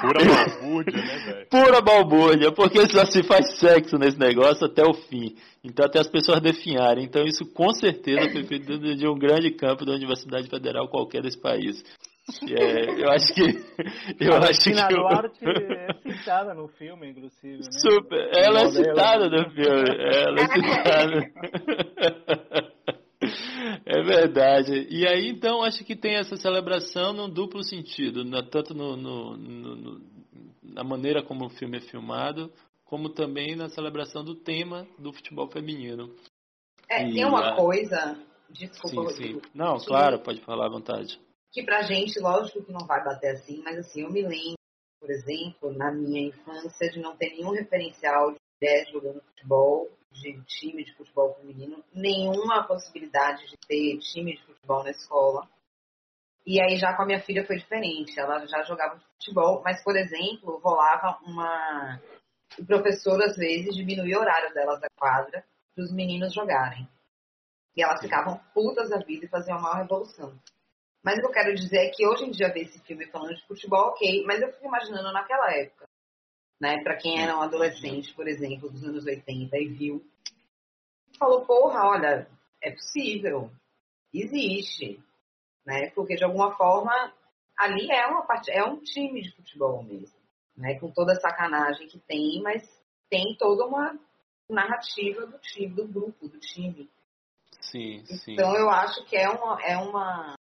[0.00, 1.46] Pura balbúrdia, né, velho?
[1.50, 5.34] Pura balbúrdia, porque só se faz sexo nesse negócio até o fim.
[5.62, 7.04] Então, até as pessoas definharem.
[7.04, 11.22] Então, isso com certeza foi feito dentro de um grande campo da Universidade Federal qualquer
[11.22, 11.82] desse país.
[12.48, 13.42] É, eu acho que.
[14.18, 14.72] Eu a acho que.
[14.72, 17.58] Duarte é citada no filme, inclusive.
[17.58, 17.70] Né?
[17.70, 18.30] Super.
[18.34, 19.88] Ela é citada no filme.
[19.98, 21.32] Ela é citada.
[23.86, 24.86] É verdade.
[24.90, 30.00] E aí, então, acho que tem essa celebração num duplo sentido, tanto no, no, no,
[30.62, 32.50] na maneira como o filme é filmado,
[32.84, 36.14] como também na celebração do tema do futebol feminino.
[36.88, 37.56] É, e tem uma a...
[37.56, 38.18] coisa,
[38.50, 39.40] desculpa, sim, sim.
[39.54, 41.18] Não, que, claro, pode falar à vontade.
[41.54, 44.58] Que pra gente, lógico que não vai bater assim, mas assim, eu me lembro,
[44.98, 50.42] por exemplo, na minha infância, de não ter nenhum referencial de mulher jogando futebol de
[50.46, 55.48] time de futebol feminino, nenhuma possibilidade de ter time de futebol na escola.
[56.44, 59.96] E aí já com a minha filha foi diferente, ela já jogava futebol, mas por
[59.96, 62.00] exemplo, rolava uma
[62.58, 66.88] o professor às vezes diminuía o horário delas da quadra para os meninos jogarem.
[67.76, 70.36] E elas ficavam putas da vida e faziam uma revolução.
[71.04, 73.34] Mas o que eu quero dizer é que hoje em dia ver esse filme falando
[73.34, 75.84] de futebol, ok, mas eu fico imaginando naquela época
[76.60, 76.82] né?
[76.82, 80.04] Para quem era um adolescente, por exemplo, dos anos 80 e viu,
[81.18, 82.28] falou, porra, olha,
[82.62, 83.50] é possível,
[84.12, 85.02] existe,
[85.66, 85.90] né?
[85.90, 87.12] Porque de alguma forma
[87.58, 90.16] ali é uma parte, é um time de futebol mesmo,
[90.56, 90.78] né?
[90.78, 92.62] Com toda a sacanagem que tem, mas
[93.10, 93.98] tem toda uma
[94.48, 96.90] narrativa do time, do grupo, do time.
[97.60, 98.32] Sim, sim.
[98.32, 100.34] Então eu acho que é uma, é uma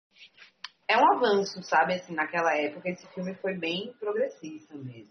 [0.92, 1.94] é um avanço, sabe?
[1.94, 5.10] Assim, naquela época esse filme foi bem progressista mesmo.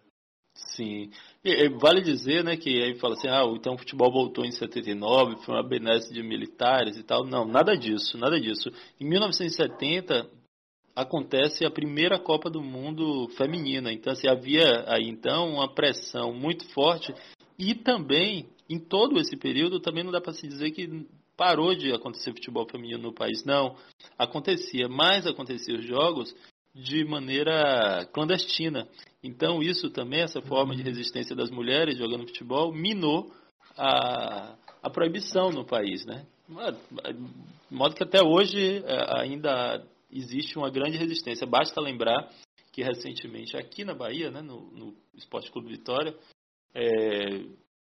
[0.55, 1.11] Sim.
[1.43, 5.43] E, vale dizer, né, que aí fala assim, ah, então o futebol voltou em 79,
[5.45, 7.25] foi uma benesse de militares e tal.
[7.25, 8.71] Não, nada disso, nada disso.
[9.01, 10.29] Em 1970
[10.95, 13.93] acontece a primeira Copa do Mundo feminina.
[13.93, 17.15] Então, assim, havia aí então uma pressão muito forte
[17.59, 21.07] e também em todo esse período também não dá para se dizer que
[21.41, 23.43] parou de acontecer futebol feminino no país.
[23.47, 23.75] Não,
[24.19, 26.37] acontecia, mas acontecia os jogos
[26.75, 28.87] de maneira clandestina.
[29.25, 33.33] Então isso também, essa forma de resistência das mulheres jogando futebol, minou
[33.75, 36.27] a, a proibição no país, né?
[37.71, 39.83] De modo que até hoje é, ainda
[40.13, 41.47] existe uma grande resistência.
[41.47, 42.31] Basta lembrar
[42.71, 46.15] que recentemente aqui na Bahia, né, no, no Esporte Clube Vitória,
[46.75, 47.47] é,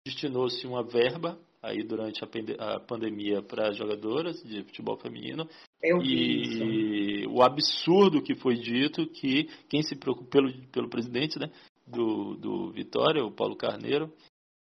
[0.07, 5.49] destinou-se uma verba aí durante a, pandemia para jogadoras de futebol feminino.
[5.81, 11.51] Eu e o absurdo que foi dito que quem se preocupa pelo, pelo presidente né,
[11.87, 14.13] do, do Vitória, o Paulo Carneiro,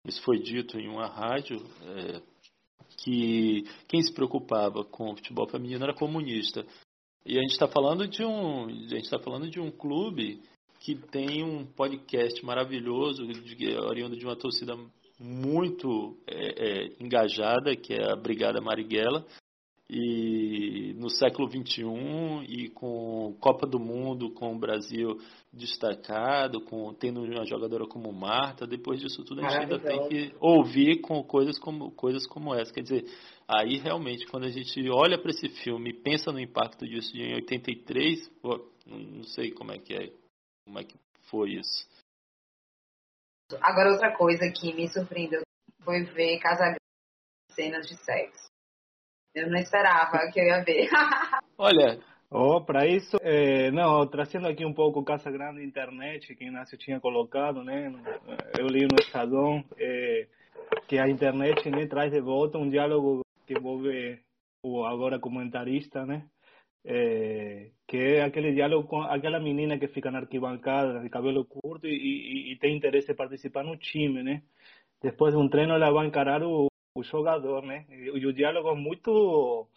[0.06, 2.22] isso foi dito em uma rádio, é,
[2.97, 6.66] que quem se preocupava com o futebol feminino era comunista.
[7.26, 10.41] E a gente está falando de um, a gente está falando de um clube
[10.80, 14.76] que tem um podcast maravilhoso, de, oriundo de uma torcida
[15.22, 19.26] muito é, é, engajada, que é a Brigada Marighella,
[19.93, 21.84] e no século XXI
[22.47, 25.19] e com Copa do Mundo, com o Brasil
[25.51, 30.34] destacado, com tendo uma jogadora como Marta, depois disso tudo a gente ainda tem que
[30.39, 33.05] ouvir com coisas como coisas como essa, quer dizer,
[33.45, 37.36] aí realmente quando a gente olha para esse filme e pensa no impacto disso em
[37.36, 40.09] 83, pô, não sei como é que é,
[40.63, 40.95] como é que
[41.30, 41.91] foi isso.
[43.62, 45.41] Agora outra coisa que me surpreendeu
[45.84, 46.80] foi ver Casagrande
[47.52, 48.47] cenas de sexo.
[49.34, 50.89] Eu não esperava que eu ia ver.
[51.58, 51.99] Olha.
[52.34, 56.97] Oh, para isso, é, não, trazendo aqui um pouco Casa Grande Internet, que Inácio tinha
[56.97, 57.91] colocado, né?
[58.58, 60.28] Eu li no Estadão é,
[60.88, 64.18] que a internet né, traz de volta um diálogo que envolve
[64.64, 66.26] o agora comentarista, né?
[66.84, 71.88] É, que é aquele diálogo com aquela menina que fica na arquibancada, de cabelo curto
[71.88, 74.41] e, e, e tem interesse em participar no time, né?
[75.01, 77.86] Depois de um treino, ela vai encarar o, o jogador, né?
[77.89, 79.67] E, e o diálogo é muito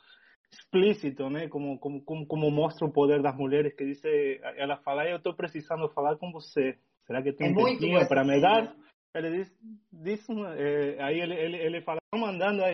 [0.53, 1.49] explícito, né?
[1.49, 5.35] Como, como, como, como mostra o poder das mulheres, que dice, ela fala, eu estou
[5.35, 6.79] precisando falar com você.
[7.07, 8.75] Será que tem é um tempinho para me dar?
[9.15, 9.53] Ele diz,
[9.93, 10.27] diz
[10.57, 12.73] é, aí ele, ele, ele fala, mandando aí,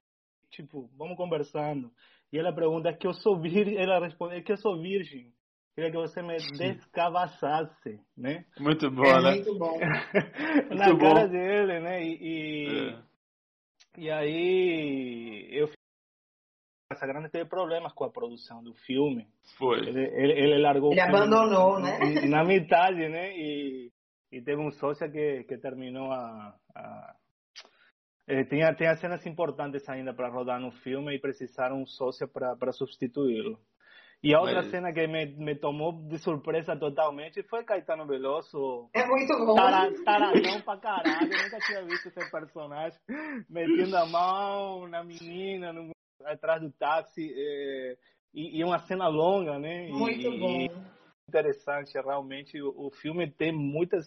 [0.51, 1.91] tipo, vamos conversando.
[2.33, 3.77] E ela pergunta, é que eu sou virgem?
[3.77, 5.33] Ela responde, é que eu sou virgem.
[5.75, 8.45] Queria que você me descavaçasse, né?
[8.59, 9.31] Muito bom, é né?
[9.37, 9.79] Muito bom.
[10.77, 11.33] Na muito cara bom.
[11.33, 12.05] dele, né?
[12.05, 13.03] E, e, é.
[13.97, 15.69] e aí eu
[16.93, 19.29] essa grande teve problemas com a produção do filme.
[19.57, 19.79] Foi.
[19.79, 20.91] Ele, ele, ele largou.
[20.91, 21.99] Ele abandonou, né?
[22.27, 23.33] Na metade, né?
[23.37, 23.93] E,
[24.33, 27.15] e teve um sócio que, que terminou a, a
[28.31, 32.73] é, tinha, tinha cenas importantes ainda para rodar no filme e precisaram um sócio para
[32.73, 33.59] substituí-lo.
[34.23, 34.71] E a outra Mas...
[34.71, 38.89] cena que me, me tomou de surpresa totalmente foi Caetano Veloso.
[38.95, 39.57] É muito bom.
[39.57, 41.33] Tara, taradão pra caralho.
[41.33, 43.01] Eu nunca tinha visto esse personagem
[43.49, 45.91] metendo a mão na menina, no,
[46.25, 47.33] atrás do táxi.
[47.35, 47.97] É,
[48.33, 49.89] e, e, uma cena longa, né?
[49.89, 50.61] Muito e, bom.
[50.61, 50.71] E
[51.29, 52.63] interessante, realmente.
[52.63, 54.07] O, o filme tem muitas,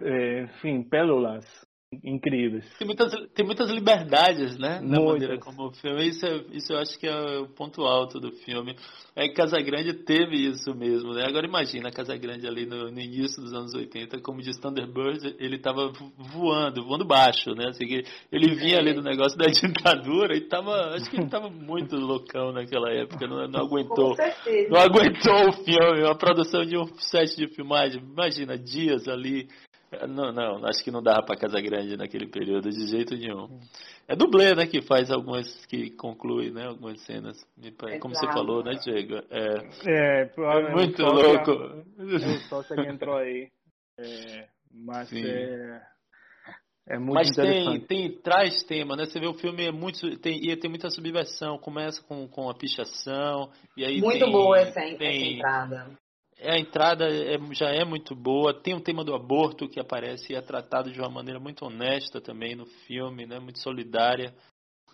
[0.00, 1.68] é, enfim, pérolas
[2.04, 2.64] incríveis.
[2.78, 4.80] Tem muitas, tem muitas liberdades, né?
[4.80, 5.12] Na muitas.
[5.12, 6.06] maneira como o filme.
[6.06, 8.76] Isso, é, isso eu acho que é o ponto alto do filme.
[9.16, 11.24] É que Casagrande teve isso mesmo, né?
[11.26, 15.90] Agora imagina Casagrande ali no, no início dos anos 80, como diz Thunderbird, ele estava
[16.16, 17.70] voando, voando baixo, né?
[17.70, 17.84] Assim,
[18.30, 20.94] ele vinha ali do negócio da ditadura e tava.
[20.94, 24.14] Acho que ele estava muito loucão naquela época, não, não aguentou.
[24.68, 28.00] Não aguentou o filme, a produção de um set de filmagem.
[28.00, 29.48] Imagina, dias ali
[30.08, 33.60] não, não, acho que não dava para Casa Grande naquele período de jeito nenhum.
[34.06, 37.36] É dublê, né, que faz algumas, que conclui, né, algumas cenas.
[38.00, 39.16] Como você falou, né, Diego?
[39.30, 41.84] É, é, é muito louco.
[41.98, 43.48] É só você que entrou aí.
[43.98, 45.24] É, mas Sim.
[45.24, 45.82] é,
[46.88, 49.04] é muito Mas tem, tem, traz tema, né?
[49.04, 51.58] Você vê o filme é muito, tem, ia ter muita subversão.
[51.58, 55.98] Começa com, com a pichação e aí muito tem, boa essa, tem, essa entrada
[56.42, 58.54] a entrada é, já é muito boa.
[58.54, 62.20] Tem o tema do aborto que aparece e é tratado de uma maneira muito honesta
[62.20, 63.38] também no filme, né?
[63.38, 64.34] Muito solidária.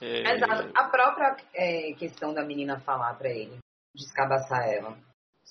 [0.00, 0.34] É...
[0.34, 0.72] Exato.
[0.74, 3.58] A própria é, questão da menina falar para ele,
[3.94, 4.96] descabaçar ela.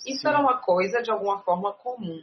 [0.06, 0.28] Isso Sim.
[0.28, 2.22] era uma coisa de alguma forma comum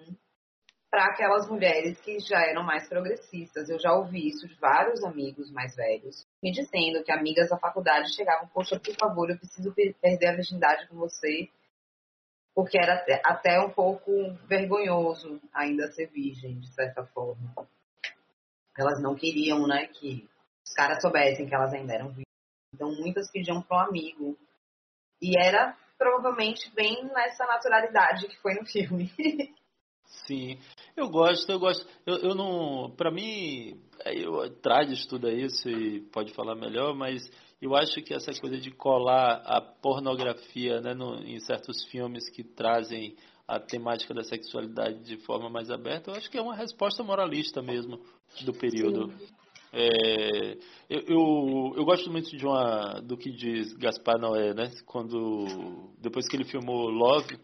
[0.91, 3.70] para aquelas mulheres que já eram mais progressistas.
[3.70, 8.14] Eu já ouvi isso de vários amigos mais velhos me dizendo que amigas da faculdade
[8.14, 11.49] chegavam, poxa, por favor, eu preciso perder a virgindade com você
[12.55, 14.11] porque era até um pouco
[14.46, 17.55] vergonhoso ainda ser virgem, de certa forma.
[18.78, 20.28] Elas não queriam, né, que
[20.64, 22.26] os caras soubessem que elas ainda eram virgens.
[22.74, 24.38] Então, muitas pediam para um amigo.
[25.20, 29.11] E era provavelmente bem nessa naturalidade que foi no filme.
[30.26, 30.59] Sim,
[30.96, 31.86] eu gosto, eu gosto.
[32.05, 37.22] Eu, eu não, para mim, eu Trades tudo isso e pode falar melhor, mas
[37.63, 42.43] eu acho que essa coisa de colar a pornografia né, no, em certos filmes que
[42.43, 43.15] trazem
[43.47, 47.63] a temática da sexualidade de forma mais aberta, eu acho que é uma resposta moralista
[47.63, 48.01] mesmo
[48.45, 49.13] do período.
[49.73, 50.59] É,
[50.91, 54.71] eu, eu, eu, gosto muito de uma, do que diz Gaspar Noé, né?
[54.85, 57.39] Quando, depois que ele filmou Love,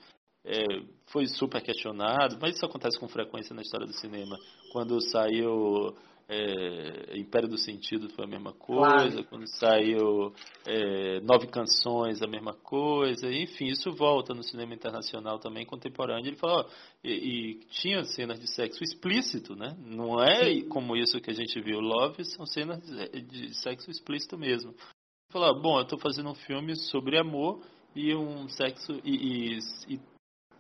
[0.45, 0.63] é,
[1.07, 4.37] foi super questionado, mas isso acontece com frequência na história do cinema.
[4.73, 5.97] Quando saiu
[6.29, 9.25] é, Império do Sentido foi a mesma coisa, claro.
[9.25, 10.35] quando saiu
[10.67, 16.29] é, Nove Canções, a mesma coisa, enfim, isso volta no cinema internacional também contemporâneo.
[16.29, 16.71] Ele falou, ó,
[17.03, 19.75] e, e, tinha cenas de sexo explícito, né?
[19.79, 20.69] Não é Sim.
[20.69, 21.81] como isso que a gente viu.
[21.81, 24.71] Love são cenas de, de sexo explícito mesmo.
[24.71, 27.63] Ele falou, bom, eu estou fazendo um filme sobre amor
[27.97, 29.59] e um sexo e, e,
[29.95, 30.01] e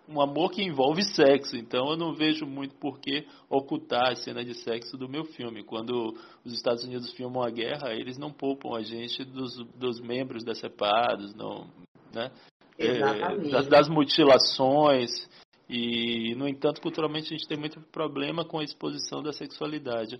[0.09, 4.47] um amor que envolve sexo, então eu não vejo muito por que ocultar as cenas
[4.47, 5.63] de sexo do meu filme.
[5.63, 10.43] Quando os Estados Unidos filmam a guerra, eles não poupam a gente dos, dos membros
[10.43, 11.69] decepados, não,
[12.15, 12.31] né?
[12.79, 12.99] É,
[13.51, 15.11] das, das mutilações.
[15.69, 20.19] E, no entanto, culturalmente a gente tem muito problema com a exposição da sexualidade.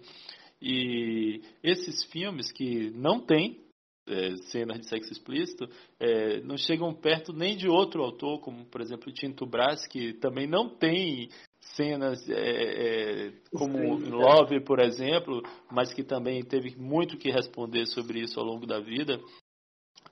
[0.61, 3.61] E esses filmes que não têm
[4.09, 5.69] é, cenas de sexo explícito
[6.01, 10.47] é, não chegam perto nem de outro autor, como por exemplo Tinto Brás, que também
[10.47, 11.29] não tem
[11.61, 18.21] cenas é, é como Love, por exemplo, mas que também teve muito que responder sobre
[18.21, 19.21] isso ao longo da vida.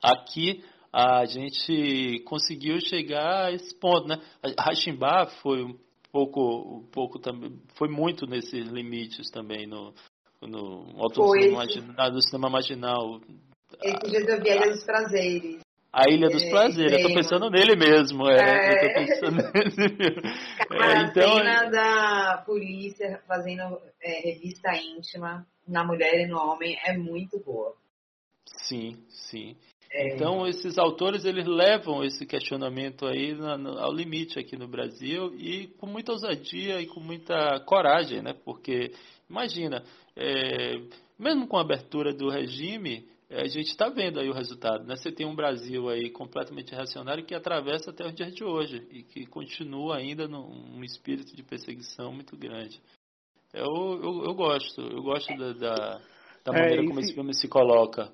[0.02, 4.20] Aqui a gente conseguiu chegar a esse ponto, né?
[4.58, 5.76] Rachimba foi um
[6.10, 9.92] pouco, um pouco também, foi muito nesses limites também no,
[10.42, 11.36] no autor
[12.12, 13.20] do cinema marginal
[13.82, 15.66] a Ilha dos Prazeres.
[15.92, 18.36] A Ilha dos é, Prazeres, eu tô pensando nele mesmo, é.
[18.36, 18.70] é.
[18.70, 20.22] Eu tô pensando nele mesmo.
[20.68, 21.32] Cara, é, então...
[21.32, 27.38] a cena da polícia fazendo é, revista íntima na mulher e no homem é muito
[27.40, 27.74] boa.
[28.44, 29.56] Sim, sim.
[29.90, 30.14] É.
[30.14, 35.34] Então esses autores eles levam esse questionamento aí na, no, ao limite aqui no Brasil
[35.34, 38.34] e com muita ousadia e com muita coragem, né?
[38.44, 38.92] Porque
[39.30, 39.82] imagina,
[40.14, 40.74] é,
[41.18, 44.84] mesmo com a abertura do regime, é, a gente está vendo aí o resultado.
[44.84, 44.96] Né?
[44.96, 49.02] Você tem um Brasil aí completamente reacionário que atravessa até os dias de hoje e
[49.02, 52.80] que continua ainda num espírito de perseguição muito grande.
[53.52, 56.00] Eu, eu, eu gosto, eu gosto da, da,
[56.44, 58.12] da é, maneira é, como se, esse filme se coloca.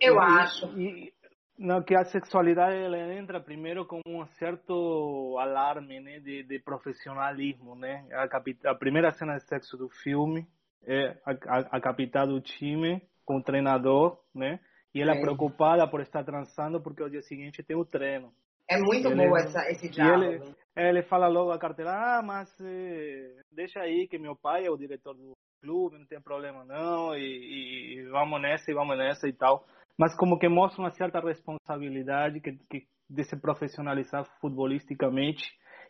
[0.00, 0.66] Eu e, acho.
[0.78, 1.12] E,
[1.56, 7.76] não, que a sexualidade ela entra primeiro com um certo alarme né, de, de profissionalismo.
[7.76, 8.06] Né?
[8.12, 10.46] A, a primeira cena de sexo do filme
[10.84, 14.58] é a, a, a capitã do time com o treinador, né?
[14.94, 15.20] E ela é.
[15.20, 18.32] preocupada por estar transando porque o dia seguinte tem o treino.
[18.66, 20.46] É muito ele, bom essa, esse diálogo.
[20.74, 24.70] Ele, ele fala logo a carteira, ah, mas eh, deixa aí que meu pai é
[24.70, 29.28] o diretor do clube, não tem problema não, e, e, vamos nessa e vamos nessa
[29.28, 29.66] e tal.
[29.98, 35.44] Mas como que mostra uma certa responsabilidade que, que de se profissionalizar futbolisticamente.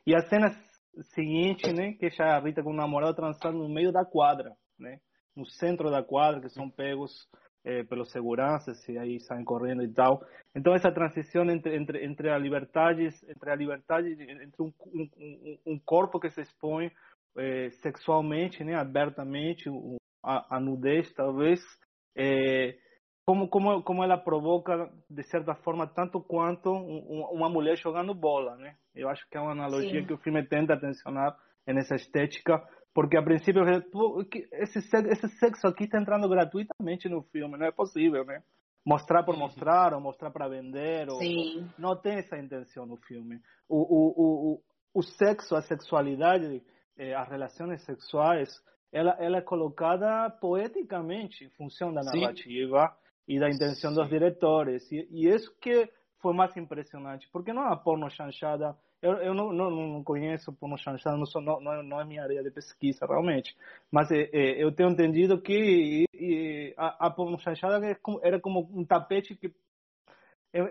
[0.05, 0.51] E a cena
[1.14, 4.99] seguinte, né, que já a Rita com o namorado transando no meio da quadra, né?
[5.39, 7.12] No centro da quadra, que são pegos
[7.64, 10.20] eh, pelos seguranças e aí saem correndo e tal.
[10.55, 15.78] Então essa transição entre entre entre a liberdade entre a liberdade entre um, um, um
[15.78, 16.91] corpo que se expõe
[17.36, 19.70] eh, sexualmente, né, abertamente,
[20.24, 21.61] a, a nudez talvez,
[22.16, 22.74] eh,
[23.24, 28.74] como como como ela provoca de certa forma tanto quanto uma mulher jogando bola, né?
[28.93, 30.07] Eu acho que é uma analogia Sim.
[30.07, 31.36] que o filme tenta atencionar
[31.66, 32.61] nessa estética
[32.95, 33.62] porque a princípio
[34.53, 38.43] esse, esse sexo aqui está entrando gratuitamente no filme, não é possível, né?
[38.84, 41.20] Mostrar por mostrar, ou mostrar para vender, ou,
[41.78, 43.41] não tem essa intenção no filme.
[43.68, 44.62] O, o, o,
[44.95, 46.62] o sexo, a sexualidade,
[46.97, 48.49] eh, as relações sexuais,
[48.91, 53.34] ela, ela é colocada poeticamente em função da narrativa Sim.
[53.34, 54.91] e da intenção dos diretores.
[54.91, 59.34] E, e isso que foi mais impressionante, porque não é uma porno chanchada eu, eu
[59.34, 63.07] não, não, não conheço porno chanchada, não, sou, não, não é minha área de pesquisa
[63.07, 63.57] realmente,
[63.90, 67.80] mas é, é, eu tenho entendido que e, a, a porno chanchada
[68.22, 69.53] era como um tapete que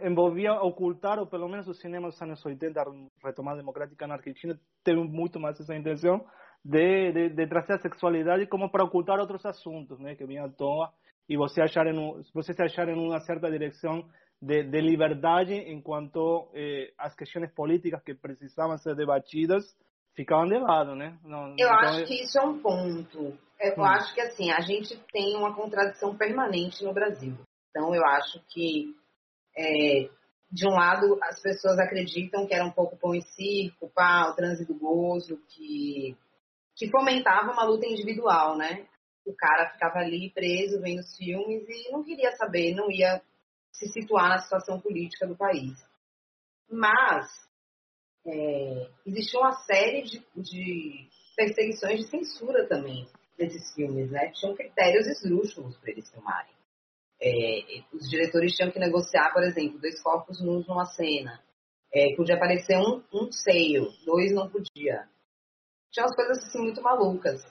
[0.03, 4.59] envolvia ocultar, ou pelo menos o cinema dos anos 80, a retomada democrática na Argentina,
[4.84, 6.25] teve muito mais essa intenção
[6.63, 10.49] de, de, de trazer a sexualidade como para ocultar outros assuntos, né, que vinham à
[10.49, 10.91] toa,
[11.30, 14.09] e você achar em um, você se achar em uma certa direção
[14.41, 19.65] de, de liberdade enquanto eh, as questões políticas que precisavam ser debatidas
[20.15, 21.17] ficavam de lado, né?
[21.23, 23.38] Não, eu então, acho que isso é um ponto.
[23.59, 23.83] Eu hum.
[23.83, 27.35] acho que assim a gente tem uma contradição permanente no Brasil.
[27.69, 28.95] Então eu acho que
[29.55, 30.09] é,
[30.51, 34.35] de um lado as pessoas acreditam que era um pouco pão e circo, pá, o
[34.35, 36.15] trânsito gozo, que
[36.75, 38.85] que fomentava uma luta individual, né?
[39.25, 43.19] O cara ficava ali preso vendo os filmes e não queria saber, não ia
[43.78, 45.78] se situar na situação política do país.
[46.69, 47.28] Mas
[48.25, 53.07] é, existiu uma série de, de, perseguições de censura também
[53.38, 54.32] nesses filmes, né?
[54.32, 56.53] Tinham critérios esdrúxulos para eles filmarem.
[57.21, 61.41] É, os diretores tinham que negociar, por exemplo, dois corpos nus numa cena.
[61.93, 65.07] É, podia aparecer um, um seio, dois não podia.
[65.91, 67.43] Tinha umas coisas assim muito malucas.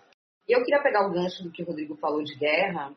[0.47, 2.95] E eu queria pegar o gancho do que o Rodrigo falou de guerra,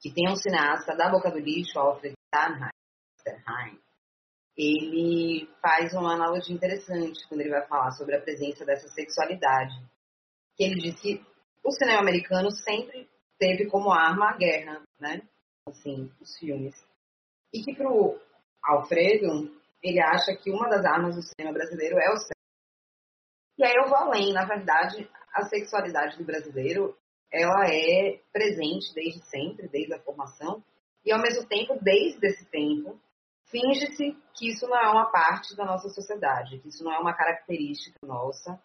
[0.00, 2.17] que tem um cineasta da Boca do Lixo, Alfred
[3.18, 3.80] Sternheim,
[4.56, 9.74] ele faz uma analogia interessante quando ele vai falar sobre a presença dessa sexualidade.
[10.56, 11.24] Que ele diz que
[11.64, 13.08] o cinema americano sempre
[13.38, 15.22] teve como arma a guerra, né?
[15.68, 16.74] Assim, os filmes.
[17.52, 18.20] E que pro
[18.62, 22.32] Alfredo, ele acha que uma das armas do cinema brasileiro é o sexo.
[23.56, 26.96] E aí eu vou além, na verdade, a sexualidade do brasileiro,
[27.32, 30.64] ela é presente desde sempre, desde a formação,
[31.04, 33.00] e ao mesmo tempo, desde esse tempo,
[33.50, 37.14] finge-se que isso não é uma parte da nossa sociedade, que isso não é uma
[37.14, 38.60] característica nossa,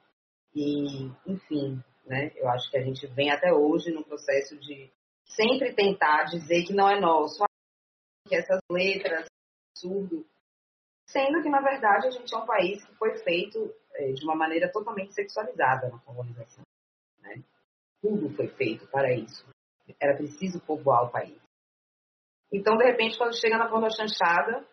[0.54, 4.92] e, enfim, né, eu acho que a gente vem até hoje no processo de
[5.26, 7.44] sempre tentar dizer que não é nosso,
[8.28, 9.26] que essas letras,
[9.72, 10.26] absurdo,
[11.08, 14.36] sendo que, na verdade, a gente é um país que foi feito é, de uma
[14.36, 16.64] maneira totalmente sexualizada na colonização.
[17.20, 17.44] Né?
[18.02, 19.46] Tudo foi feito para isso.
[20.00, 21.43] Era preciso povoar o país.
[22.52, 24.68] Então, de repente, quando chega na porno chanchada,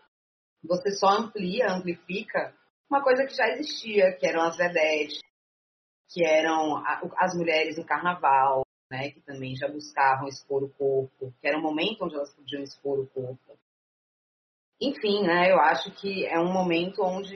[0.62, 2.54] você só amplia, amplifica
[2.88, 5.20] uma coisa que já existia, que eram as vedetes,
[6.08, 6.82] que eram
[7.16, 11.62] as mulheres no carnaval, né, que também já buscavam expor o corpo, que era um
[11.62, 13.58] momento onde elas podiam expor o corpo.
[14.80, 17.34] Enfim, né, eu acho que é um momento onde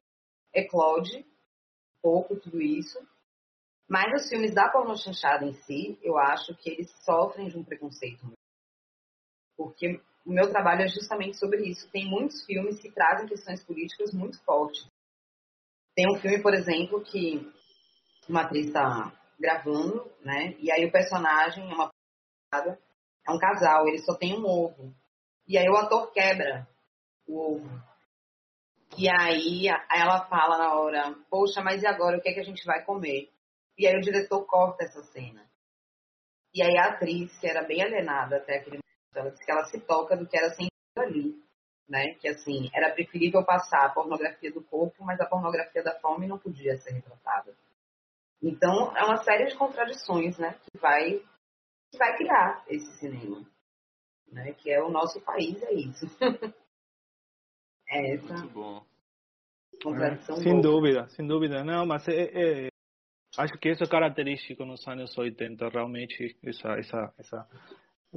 [0.52, 1.24] eclode
[2.02, 2.98] pouco tudo isso.
[3.88, 8.32] Mas os filmes da pornochanchada em si, eu acho que eles sofrem de um preconceito.
[9.56, 11.90] Porque o meu trabalho é justamente sobre isso.
[11.90, 14.86] Tem muitos filmes que trazem questões políticas muito fortes.
[15.94, 17.46] Tem um filme, por exemplo, que
[18.28, 20.56] uma atriz está gravando, né?
[20.58, 21.90] E aí o personagem é uma
[23.26, 24.94] é um casal, ele só tem um ovo.
[25.46, 26.66] E aí o ator quebra
[27.26, 27.82] o ovo.
[28.96, 32.44] E aí ela fala na hora, poxa, mas e agora o que é que a
[32.44, 33.28] gente vai comer?
[33.76, 35.44] E aí o diretor corta essa cena.
[36.54, 38.83] E aí a atriz, que era bem alienada até aquele
[39.16, 41.34] ela disse que ela se toca do que era sentido ali.
[41.88, 42.14] Né?
[42.14, 46.38] Que assim, era preferível passar a pornografia do corpo, mas a pornografia da fome não
[46.38, 47.54] podia ser retratada.
[48.42, 50.58] Então, é uma série de contradições, né?
[50.64, 51.18] Que vai,
[51.90, 53.42] que vai criar esse cinema.
[54.30, 54.52] Né?
[54.52, 56.06] Que é o nosso país, é isso.
[57.88, 58.84] é essa Muito bom.
[59.82, 60.36] contradição.
[60.36, 60.62] É, sem boa.
[60.62, 61.64] dúvida, sem dúvida.
[61.64, 62.68] Não, mas é, é,
[63.38, 67.48] acho que isso é característico nos anos 80, realmente, essa, essa, essa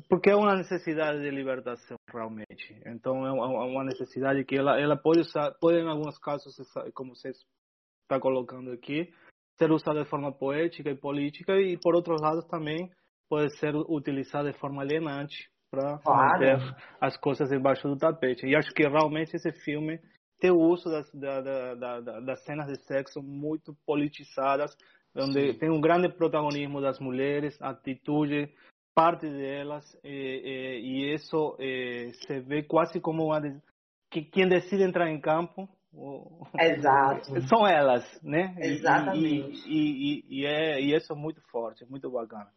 [0.10, 2.80] porque é uma necessidade de libertação realmente.
[2.86, 6.56] Então é uma necessidade que ela, ela pode usar, pode em alguns casos,
[6.94, 9.12] como você está colocando aqui,
[9.58, 12.90] ser usada de forma poética e política e por outros lados também
[13.30, 16.32] pode ser utilizada de forma alienante para Claro.
[16.32, 18.46] manter as coisas debaixo do tapete.
[18.48, 20.00] E acho que realmente esse filme
[20.40, 24.76] tem o uso das, da, da, da, da- das cenas de sexo muito politizadas,
[25.16, 25.60] onde Sim.
[25.60, 28.54] tem um grande protagonismo das mulheres, atitude,
[28.98, 33.40] parte delas, e, e, e isso eh, se vê quase como uma.
[33.40, 33.62] de-
[34.10, 37.40] Que quem decide entrar em campo o- Exato.
[37.48, 38.56] são elas, né?
[38.58, 39.70] E- Exatamente.
[39.70, 42.50] E, e, e, e, é, e isso é muito forte, muito bacana.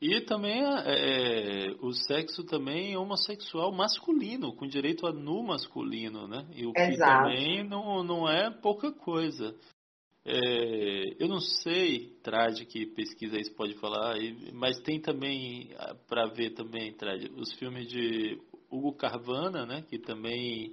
[0.00, 6.46] E também é, o sexo também é homossexual masculino, com direito a nu masculino, né?
[6.54, 7.24] E o que Exato.
[7.28, 9.54] também não, não é pouca coisa.
[10.26, 14.16] É, eu não sei, Trad, que pesquisa isso pode falar,
[14.52, 15.70] mas tem também,
[16.08, 19.84] para ver também, Trad, os filmes de Hugo Carvana, né?
[19.86, 20.72] Que também,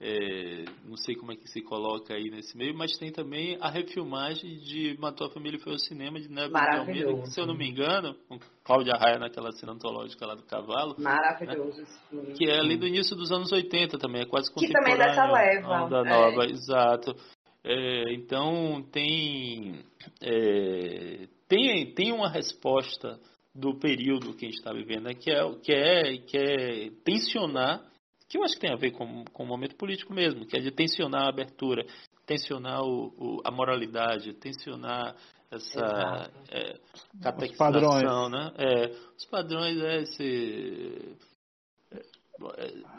[0.00, 3.68] é, não sei como é que se coloca aí nesse meio, mas tem também a
[3.68, 7.40] refilmagem de Matou a Família e Foi ao Cinema, de Neves de Almeida, que, se
[7.40, 12.08] eu não me engano, com Cláudia Raia naquela cena antológica lá do cavalo, Maravilhoso esse
[12.08, 12.34] filme.
[12.34, 15.22] que é ali do início dos anos 80 também, é quase Que também é dessa
[15.22, 16.10] contemporâneo leva, da é.
[16.10, 17.16] nova, exato.
[17.64, 19.84] É, então tem,
[20.20, 23.20] é, tem tem uma resposta
[23.54, 27.84] do período que a gente está vivendo, que é que é que é tensionar,
[28.28, 30.60] que eu acho que tem a ver com, com o momento político mesmo, que é
[30.60, 31.84] de tensionar a abertura,
[32.26, 35.14] tensionar o, o- a moralidade, tensionar
[35.50, 38.30] essa é, Os catequização, padrões.
[38.32, 38.52] né?
[38.58, 41.16] É, os padrões é esse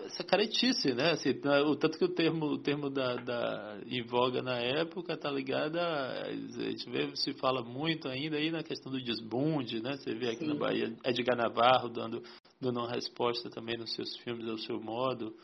[0.05, 1.11] essa caretice, né?
[1.11, 5.17] Assim, tá- o tanto que o termo, o termo da, da em voga na época
[5.17, 9.81] tá ligado a, a gente vê, se fala muito ainda aí na questão do desbunde,
[9.81, 9.97] né?
[9.97, 10.53] Você vê aqui Sim.
[10.53, 12.21] na Bahia Edgar Navarro dando
[12.61, 15.35] dando uma resposta também nos seus filmes ao seu modo,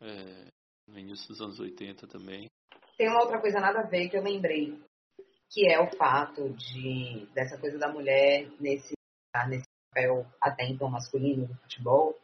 [0.00, 0.46] é,
[0.86, 2.50] no início dos anos 80 também.
[2.98, 4.78] Tem uma outra coisa nada a ver que eu lembrei,
[5.50, 8.94] que é o fato de dessa coisa da mulher nesse,
[9.48, 12.14] nesse papel até então masculino do futebol,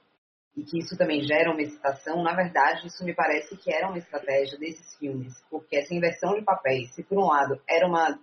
[0.56, 2.22] e que isso também gera uma excitação.
[2.22, 6.42] Na verdade, isso me parece que era uma estratégia desses filmes, porque essa inversão de
[6.42, 8.18] papéis, se por um lado era uma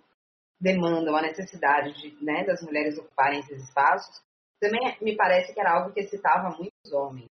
[0.60, 4.22] demandam a necessidade de, né, das mulheres ocuparem esses espaços,
[4.60, 7.30] também me parece que era algo que excitava muitos homens.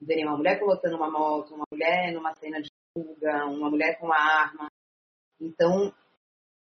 [0.00, 4.06] Verem uma mulher pilotando uma moto, uma mulher numa cena de fuga, uma mulher com
[4.06, 4.68] uma arma.
[5.40, 5.94] Então,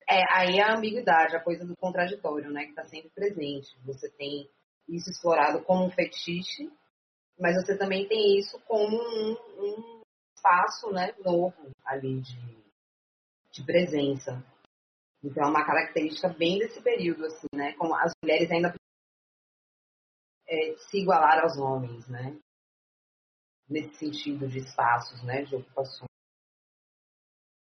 [0.10, 3.70] é, aí a ambiguidade, a coisa do contraditório, né, que está sempre presente.
[3.86, 4.50] Você tem
[4.90, 6.70] isso explorado como um fetiche,
[7.40, 10.02] mas você também tem isso como um, um
[10.36, 12.64] espaço né, novo ali de,
[13.52, 14.44] de presença.
[15.24, 17.74] Então é uma característica bem desse período, assim, né?
[17.74, 18.74] Como as mulheres ainda
[20.48, 22.36] é, se igualar aos homens, né?
[23.70, 25.44] Nesse sentido de espaços, né?
[25.44, 26.10] De ocupações.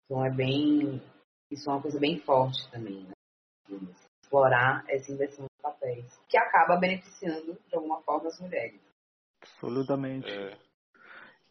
[0.06, 1.02] Então é bem.
[1.50, 3.14] Isso é uma coisa bem forte também, né?
[4.22, 8.87] Explorar essa inversão de papéis, que acaba beneficiando de alguma forma as mulheres.
[9.42, 10.30] Absolutamente.
[10.30, 10.58] É.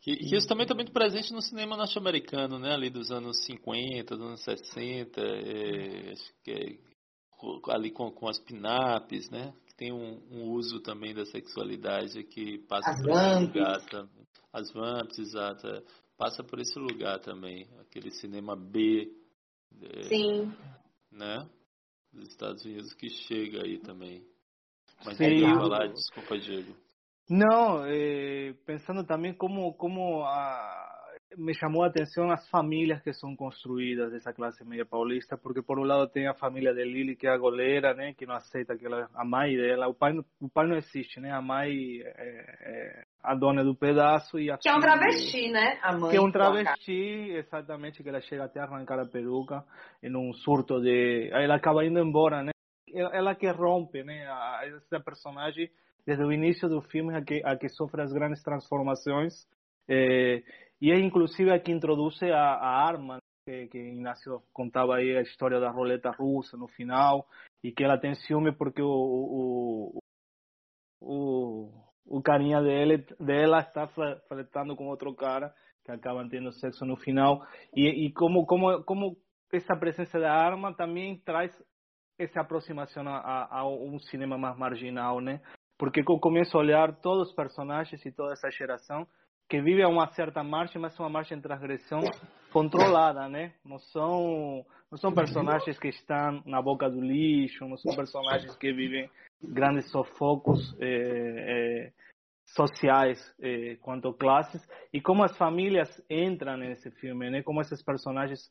[0.00, 2.74] Que, que, isso também está muito presente no cinema norte-americano, né?
[2.74, 6.78] Ali dos anos 50, dos anos 60, é, acho que é,
[7.72, 9.52] ali com, com as pin-ups, né?
[9.66, 14.08] Que tem um, um, uso também da sexualidade que passa as por esse lugar.
[14.52, 15.66] As vamps, exato.
[15.66, 15.82] É,
[16.16, 17.68] passa por esse lugar também.
[17.80, 19.12] Aquele cinema B.
[19.82, 20.52] É, Sim.
[21.10, 21.48] Né?
[22.12, 24.24] Dos Estados Unidos que chega aí também.
[25.04, 25.40] Mas Sim.
[25.40, 26.85] falar, desculpa, Diego.
[27.28, 30.96] No, eh, pensando también cómo, cómo ah,
[31.36, 35.62] me llamó la atención las familias que son construidas de esa clase media paulista, porque
[35.62, 38.34] por un lado tem a família de Lili, que é a goleira, né, que não
[38.34, 42.04] aceita aquela, a mãe dela, o pai, o pai não existe, né, a mãe é,
[42.06, 46.10] é a dona do pedaço e a Que é um travesti, né, a mãe.
[46.10, 49.64] Que é um travesti, exatamente, que ela chega até a arrancar a peruca
[50.02, 51.28] em um surto de...
[51.32, 52.52] Ela acaba indo embora, né,
[52.94, 55.68] ela que rompe, né, a, essa personagem
[56.06, 59.34] desde o início do filme a que, a que sofre as grandes transformações
[59.88, 60.42] eh,
[60.80, 65.22] e é inclusive a que introduz a, a arma que, que Inácio contava aí a
[65.22, 67.26] história da roleta russa no final
[67.62, 69.98] e que ela tem ciúme porque o, o,
[71.00, 71.70] o,
[72.04, 73.88] o carinha dele, dela está
[74.28, 75.54] flertando com outro cara
[75.84, 79.16] que acabam tendo sexo no final e, e como, como, como
[79.52, 81.56] essa presença da arma também traz
[82.18, 85.40] essa aproximação a, a, um cinema mais marginal, né?
[85.78, 89.06] Porque eu começo a olhar todos os personagens e toda essa geração
[89.48, 92.00] que vive a uma certa margem, mas uma margem de transgressão
[92.52, 93.54] controlada, né?
[93.64, 98.72] Não são, não são personagens que estão na boca do lixo, não são personagens que
[98.72, 99.08] vivem
[99.42, 100.86] grandes sofocos eh,
[101.88, 101.92] eh,
[102.46, 107.42] sociais eh, quanto classes e como as famílias entram nesse filme, né?
[107.42, 108.50] Como esses personagens,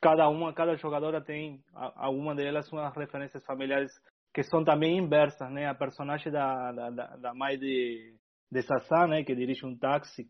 [0.00, 3.92] cada uma, cada jogadora tem alguma delas umas referências familiares
[4.32, 5.66] que são também inversas, né?
[5.66, 8.14] A personagem da, da, da mãe de,
[8.50, 9.22] de Sassá, né?
[9.24, 10.26] Que dirige um táxi,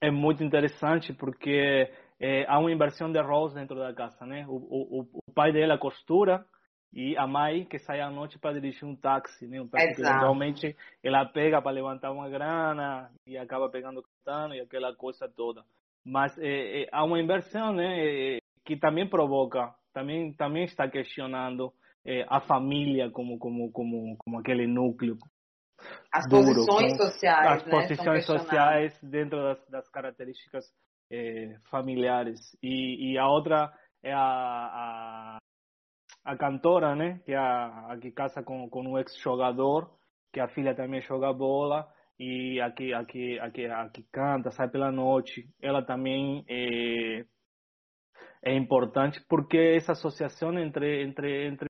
[0.00, 1.90] é muito interessante porque
[2.20, 4.44] é, há uma inversão de roles dentro da casa, né?
[4.48, 6.44] O, o, o pai dela costura
[6.92, 9.60] e a mãe que sai à noite para dirigir um táxi, né?
[9.60, 10.02] Um táxi Exato.
[10.02, 15.28] que geralmente ela pega para levantar uma grana e acaba pegando cantando e aquela coisa
[15.28, 15.62] toda.
[16.04, 18.38] Mas é, é, há uma inversão, né?
[18.64, 21.72] que também provoca, também também está questionando
[22.06, 25.18] é, a família como, como, como, como aquele núcleo.
[26.12, 27.52] As duro, posições sociais.
[27.52, 30.64] As né, posições sociais dentro das, das características
[31.10, 32.56] é, familiares.
[32.62, 35.38] E, e a outra é a, a,
[36.24, 37.20] a cantora, né?
[37.24, 39.90] Que é a, a que casa com, com um ex-jogador,
[40.32, 41.86] que a filha também joga bola
[42.18, 47.26] e aqui aqui aqui aqui canta sai pela noite ela também é,
[48.46, 51.68] é importante porque essa associação entre entre entre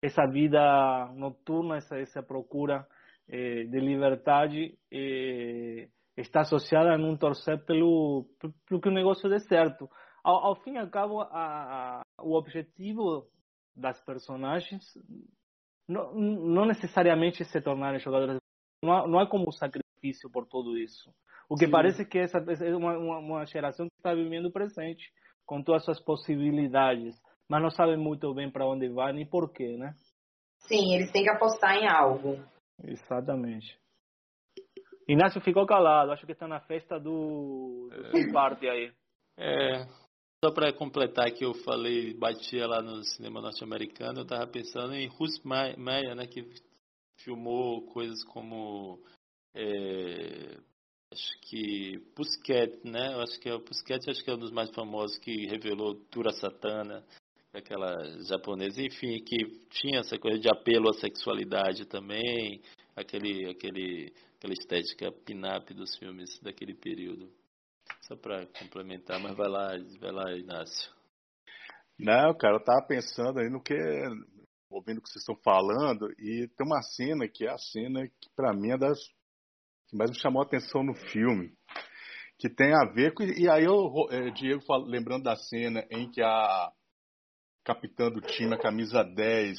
[0.00, 2.86] essa vida noturna essa essa procura
[3.28, 8.24] eh, de liberdade eh, está associada a não torcer pelo
[8.66, 9.88] pelo que o negócio dê certo.
[10.24, 11.28] Ao, ao fim e ao cabo a,
[12.00, 13.28] a, o objetivo
[13.76, 14.82] das personagens
[15.86, 18.40] não, não necessariamente se tornarem jogadores.
[18.82, 21.12] Não não há como sacrifício por tudo isso.
[21.50, 21.70] O que Sim.
[21.70, 25.12] parece que essa é uma, uma, uma geração que está vivendo o presente
[25.48, 27.18] com todas as suas possibilidades,
[27.48, 29.94] mas não sabem muito bem para onde vai nem porquê, né?
[30.58, 32.38] Sim, eles têm que apostar em algo.
[32.84, 33.78] Exatamente.
[35.08, 38.30] Inácio ficou calado, acho que está na festa do, do é.
[38.30, 38.92] parte aí.
[39.38, 39.86] É,
[40.44, 45.08] só para completar que eu falei, batia lá no cinema norte-americano, eu estava pensando em
[45.08, 46.44] Russ Meyer, né, que
[47.24, 49.02] filmou coisas como
[49.54, 50.58] é,
[51.12, 53.14] acho que Pusquet, né?
[53.14, 55.94] Eu acho que é o Pusquet, acho que é um dos mais famosos que revelou
[56.10, 57.04] Tura Satana,
[57.52, 57.94] aquela
[58.28, 62.62] japonesa, enfim, que tinha essa coisa de apelo à sexualidade também,
[62.94, 67.30] aquele, aquele, aquela estética pin-up dos filmes daquele período.
[68.02, 69.68] Só para complementar, mas vai lá,
[70.00, 70.92] vai lá, Inácio.
[71.98, 73.74] Não, cara, eu tava pensando aí no que.
[74.70, 78.30] ouvindo o que vocês estão falando, e tem uma cena que é a cena que
[78.36, 78.98] para mim é das
[79.88, 81.50] que mais me chamou a atenção no filme.
[82.38, 83.24] Que tem a ver com.
[83.24, 86.70] E aí eu, é, Diego, lembrando da cena em que a
[87.64, 89.58] capitã do time, a camisa 10,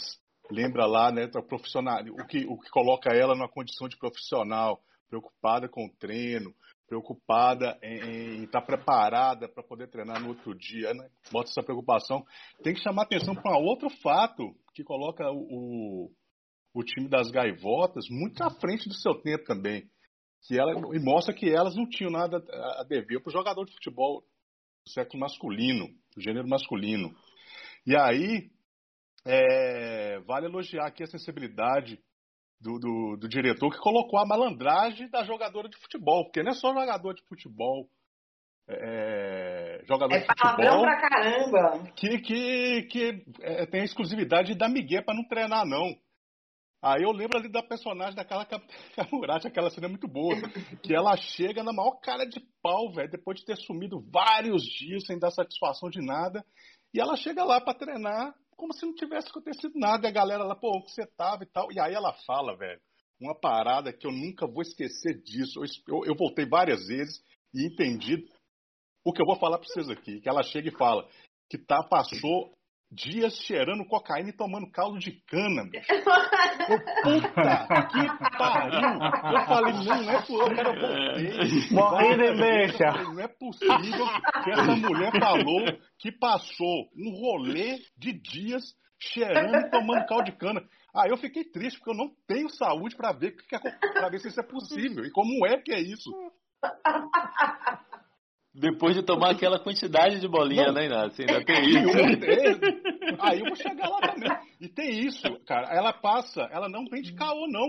[0.49, 5.67] lembra lá, né, profissional, o que, o que coloca ela numa condição de profissional, preocupada
[5.67, 6.53] com o treino,
[6.87, 11.07] preocupada em estar tá preparada para poder treinar no outro dia, né?
[11.31, 12.23] Bota essa preocupação.
[12.63, 16.09] Tem que chamar atenção para outro fato que coloca o,
[16.73, 19.87] o time das gaivotas muito à frente do seu tempo também.
[20.47, 22.37] Que ela, e mostra que elas não tinham nada
[22.79, 24.21] a dever para o jogador de futebol
[24.85, 27.13] do século masculino, do gênero masculino.
[27.85, 28.49] E aí,
[29.25, 31.99] é, vale elogiar aqui a sensibilidade
[32.59, 36.55] do, do, do, diretor que colocou a malandragem da jogadora de futebol, porque não é
[36.55, 37.89] só jogador de futebol.
[38.67, 41.91] É, jogador é de futebol pra caramba.
[41.95, 45.95] que, que, que é, tem a exclusividade da Miguel para não treinar, não.
[46.81, 50.35] Aí eu lembro ali da personagem daquela Camurati, aquela cena é muito boa,
[50.81, 55.05] que ela chega na maior cara de pau, velho, depois de ter sumido vários dias
[55.05, 56.43] sem dar satisfação de nada,
[56.93, 60.05] e ela chega lá para treinar como se não tivesse acontecido nada.
[60.05, 61.71] E a galera lá, pô, você tava e tal.
[61.71, 62.79] E aí ela fala, velho,
[63.19, 65.61] uma parada que eu nunca vou esquecer disso.
[65.87, 67.23] Eu, eu voltei várias vezes
[67.53, 68.27] e entendi
[69.05, 70.19] o que eu vou falar para vocês aqui.
[70.19, 71.07] Que ela chega e fala
[71.49, 72.53] que tá, passou
[72.91, 75.87] dias cheirando cocaína e tomando caldo de cana, bicho.
[77.03, 78.99] puta que pariu!
[79.31, 81.71] Eu falei, não, não é possível, eu voltei.
[81.71, 82.91] Morri de mexa.
[83.03, 84.07] Não é possível
[84.43, 85.65] que essa mulher falou
[85.99, 88.63] que passou um rolê de dias
[88.99, 90.61] cheirando e tomando caldo de cana.
[90.95, 93.35] Aí eu fiquei triste, porque eu não tenho saúde para ver,
[93.93, 95.05] pra ver se isso é possível.
[95.05, 96.11] E como é que é isso?
[98.53, 101.23] Depois de tomar aquela quantidade de bolinha, não, né, Inácio?
[101.23, 103.21] Ainda tem isso.
[103.21, 104.29] Aí eu vou chegar lá também.
[104.59, 105.67] E tem isso, cara.
[105.71, 107.67] Ela passa, ela não vem de caô, não.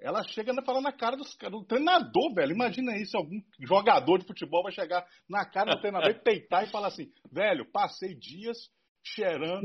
[0.00, 2.52] Ela chega a falar na cara dos, do treinador, velho.
[2.52, 6.70] Imagina isso, algum jogador de futebol vai chegar na cara do treinador e peitar e
[6.70, 8.58] falar assim, velho, passei dias
[9.02, 9.64] cheirando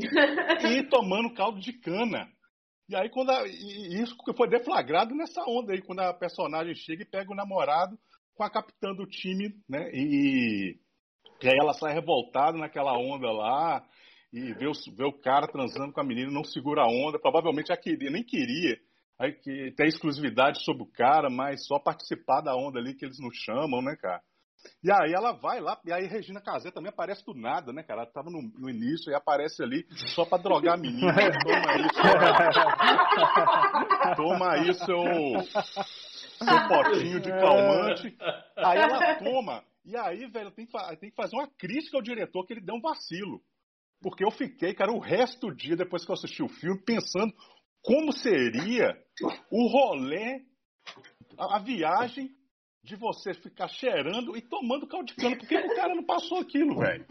[0.64, 2.28] e tomando caldo de cana.
[2.88, 7.04] E aí, quando a, e isso foi deflagrado nessa onda aí, quando a personagem chega
[7.04, 7.98] e pega o namorado
[8.40, 9.92] com a capitã do time, né?
[9.92, 10.80] E,
[11.44, 13.86] e aí ela sai revoltada naquela onda lá
[14.32, 17.68] e vê o, vê o cara transando com a menina, não segura a onda, provavelmente
[17.68, 18.78] já queria, nem queria
[19.20, 23.20] aí, que, ter exclusividade sobre o cara, mas só participar da onda ali que eles
[23.20, 24.22] não chamam, né, cara?
[24.82, 28.04] E aí ela vai lá, e aí Regina Casé também aparece do nada, né, cara?
[28.04, 29.86] Ela tava no, no início e aparece ali
[30.16, 31.14] só pra drogar a menina.
[31.44, 32.02] Toma isso.
[34.16, 35.04] Toma aí seu,
[36.44, 38.18] seu potinho de calmante.
[38.58, 39.64] Aí ela toma.
[39.86, 42.76] E aí, velho, tem que, tem que fazer uma crítica ao diretor que ele deu
[42.76, 43.42] um vacilo.
[44.02, 47.34] Porque eu fiquei, cara, o resto do dia, depois que eu assisti o filme, pensando
[47.82, 48.98] como seria
[49.52, 50.42] o rolê,
[51.38, 52.30] a, a viagem
[52.84, 55.38] de você ficar cheirando e tomando caldo de cana.
[55.38, 57.06] Por que o cara não passou aquilo, velho?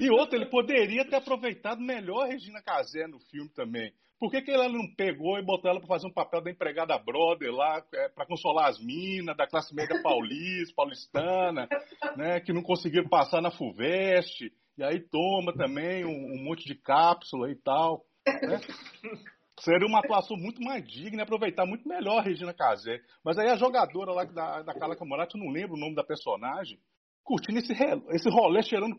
[0.00, 3.92] E outro, ele poderia ter aproveitado melhor Regina Casé no filme também.
[4.18, 6.98] Por que, que ela não pegou e botou ela para fazer um papel da empregada
[6.98, 11.68] brother lá, é, para consolar as minas da classe média paulista, paulistana,
[12.16, 16.74] né, que não conseguiram passar na FUVEST, e aí toma também um, um monte de
[16.74, 18.04] cápsula e tal.
[18.26, 18.60] Né?
[19.60, 23.00] Seria uma atuação muito mais digna e aproveitar muito melhor a Regina Casé.
[23.24, 26.04] Mas aí a jogadora lá da, da Carla Camorati, eu não lembro o nome da
[26.04, 26.78] personagem,
[27.24, 28.96] curtindo esse, esse rolê cheirando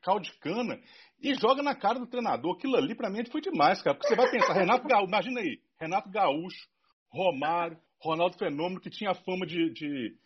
[0.00, 0.80] caldo de cana
[1.22, 2.56] e joga na cara do treinador.
[2.56, 3.96] Aquilo ali, pra mim, foi demais, cara.
[3.96, 6.68] Porque você vai pensar, Renato Gaúcho, imagina aí, Renato Gaúcho,
[7.10, 10.16] Romário, Ronaldo Fenômeno, que tinha fama de, de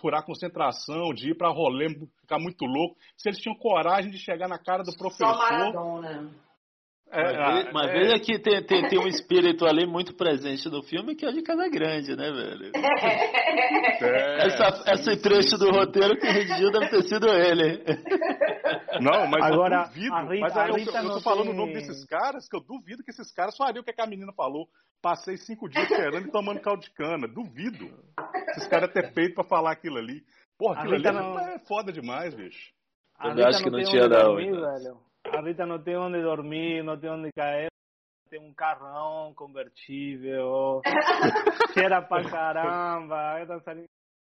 [0.00, 1.88] furar concentração, de ir pra rolê,
[2.20, 2.96] ficar muito louco.
[3.16, 5.34] Se eles tinham coragem de chegar na cara do professor.
[5.34, 6.49] Só Maradona.
[7.12, 11.16] É, mas, é, veja que tem, tem, tem, um espírito ali muito presente no filme
[11.16, 12.70] que é de Casa Grande, né, velho?
[14.02, 17.82] É, essa, esse trecho do roteiro que redigiu deve ter sido ele.
[19.00, 20.14] Não, mas Agora, eu duvido.
[20.14, 21.52] Rita, mas aí eu, eu tô falando tem...
[21.52, 24.32] o nome desses caras, que eu duvido que esses caras fariam o que a menina
[24.32, 24.68] falou.
[25.02, 27.26] Passei cinco dias esperando e tomando caldo de cana.
[27.26, 27.90] Duvido.
[28.50, 30.22] Esses caras ter peito pra falar aquilo ali.
[30.56, 31.38] Porra, aquilo ali não...
[31.38, 32.72] é foda demais, bicho.
[33.22, 34.36] Eu acho que não, tinha não.
[34.36, 35.09] velho.
[35.32, 37.68] A Rita não tem onde dormir, não tem onde cair.
[38.28, 40.82] Tem um carrão convertível,
[41.74, 43.88] cheira pra caramba, é dançarina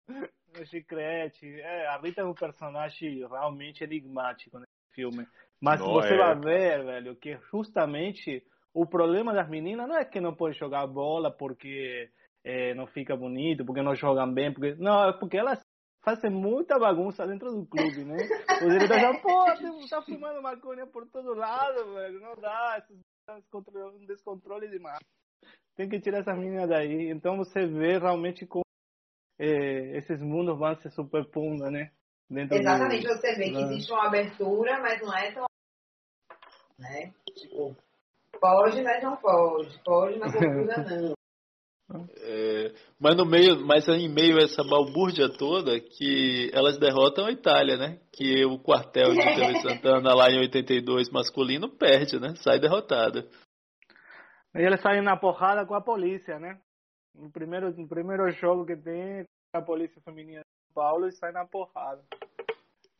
[0.08, 1.60] no chiclete.
[1.60, 5.26] É, a Rita é um personagem realmente enigmático nesse filme.
[5.60, 6.16] Mas não você é.
[6.16, 10.86] vai ver, velho, que justamente o problema das meninas não é que não pode jogar
[10.86, 12.08] bola porque
[12.44, 15.60] é, não fica bonito, porque não jogam bem, porque não, é porque elas
[16.02, 18.16] fazem muita bagunça dentro do clube, né?
[18.62, 19.44] Os diretores falam, pô,
[19.90, 22.82] tá fumando maconha por todo lado, velho, não dá,
[23.94, 24.98] um descontrole demais.
[25.76, 27.10] Tem que tirar essas meninas daí.
[27.10, 28.64] Então você vê realmente como
[29.38, 31.92] é, esses mundos vão se superpondo, né?
[32.28, 33.14] Dentro Exatamente, do...
[33.14, 35.46] você vê que existe uma abertura, mas não é tão.
[36.78, 37.14] Né?
[37.34, 37.76] Tipo,
[38.40, 39.82] pode, mas não pode.
[39.82, 41.17] Pode, mas abertura não.
[42.20, 47.32] É, mas no meio, mas em meio a essa balbúrdia toda, que elas derrotam a
[47.32, 47.98] Itália, né?
[48.12, 52.34] Que o quartel de Tele Santana lá em 82 masculino perde, né?
[52.36, 53.26] Sai derrotada.
[54.54, 56.60] E eles saem na porrada com a polícia, né?
[57.14, 59.24] No primeiro, no primeiro jogo que tem
[59.54, 62.02] a polícia feminina de São Paulo e sai na porrada.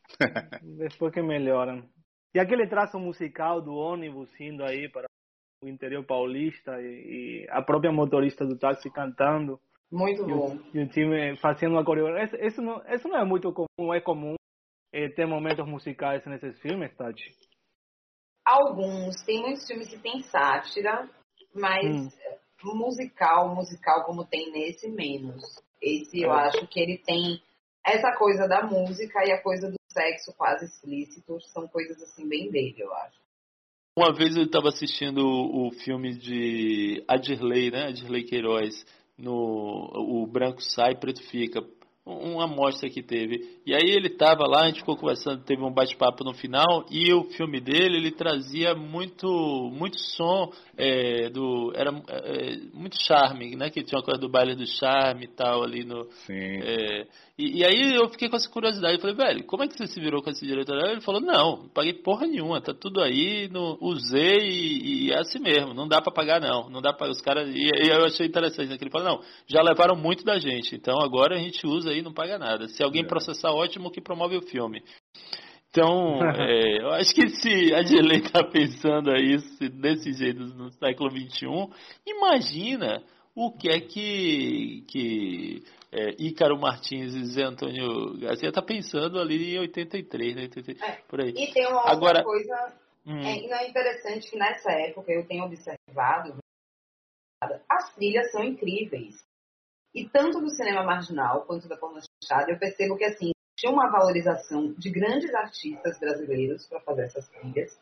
[0.62, 1.86] Depois que melhoram.
[2.34, 5.07] E aquele traço musical do ônibus indo aí para
[5.62, 9.60] o interior paulista e, e a própria motorista do táxi cantando.
[9.90, 10.58] Muito bom.
[10.72, 12.46] E, e o time fazendo uma coreografia.
[12.46, 14.34] Isso não, isso não é muito comum, é comum
[14.92, 17.34] é, ter momentos musicais nesses filmes, Tati?
[18.44, 19.22] Alguns.
[19.24, 21.08] Tem muitos filmes que tem sátira,
[21.54, 22.74] mas hum.
[22.74, 25.42] musical, musical como tem nesse, menos.
[25.80, 26.46] Esse eu é.
[26.46, 27.40] acho que ele tem
[27.84, 32.50] essa coisa da música e a coisa do sexo quase explícito, são coisas assim bem
[32.50, 33.27] dele, eu acho.
[33.98, 37.88] Uma vez eu estava assistindo o, filme de Adirley, né?
[37.88, 38.86] Adirley Queiroz,
[39.18, 41.60] no O Branco Sai, Preto Fica
[42.06, 43.58] uma amostra que teve.
[43.66, 47.12] E aí ele estava lá, a gente ficou conversando, teve um bate-papo no final, e
[47.12, 49.26] o filme dele, ele trazia muito
[49.72, 53.68] muito som, é, do era é, muito charme, né?
[53.68, 56.04] Que tinha uma coisa do baile do charme e tal ali no...
[56.26, 56.60] Sim.
[56.62, 57.06] É,
[57.38, 59.86] e, e, aí eu fiquei com essa curiosidade, eu falei, velho, como é que você
[59.86, 60.76] se virou com esse diretor?
[60.76, 65.20] Ele falou, não, não paguei porra nenhuma, tá tudo aí, no, usei e, e, é
[65.20, 67.48] assim mesmo, não dá para pagar não, não dá para os caras...
[67.54, 68.76] E, e, eu achei interessante, né?
[68.76, 72.02] Que ele falou, não, já levaram muito da gente, então agora a gente usa aí,
[72.02, 72.66] não paga nada.
[72.66, 73.06] Se alguém é.
[73.06, 74.82] processar, ótimo que promove o filme.
[75.70, 81.08] Então, é, eu acho que se a Gelei tá pensando isso desse jeito no século
[81.10, 81.46] XXI,
[82.04, 83.00] imagina
[83.32, 89.54] o que é que, que é, Ícaro Martins e Zé Antônio Garcia tá pensando ali
[89.54, 90.42] em 83, né?
[90.42, 91.30] 83, é, por aí.
[91.30, 92.74] E tem uma outra Agora, coisa
[93.06, 93.20] hum.
[93.20, 96.38] é, é interessante que nessa época eu tenho observado
[97.68, 99.14] as trilhas são incríveis.
[99.94, 103.90] E tanto do cinema marginal quanto da porno chanchada, eu percebo que assim, tinha uma
[103.90, 107.78] valorização de grandes artistas brasileiros para fazer essas trilhas.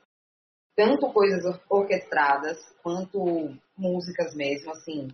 [0.76, 5.08] Tanto coisas orquestradas quanto músicas mesmo, assim,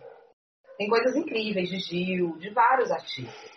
[0.77, 3.51] tem coisas incríveis de Gil, de vários artistas.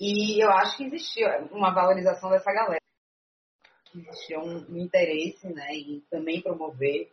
[0.00, 2.80] E eu acho que existia uma valorização dessa galera.
[3.94, 7.10] Existia um, um interesse né, em também promover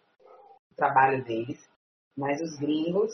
[0.72, 1.60] o trabalho deles.
[2.18, 3.14] Mas os gringos.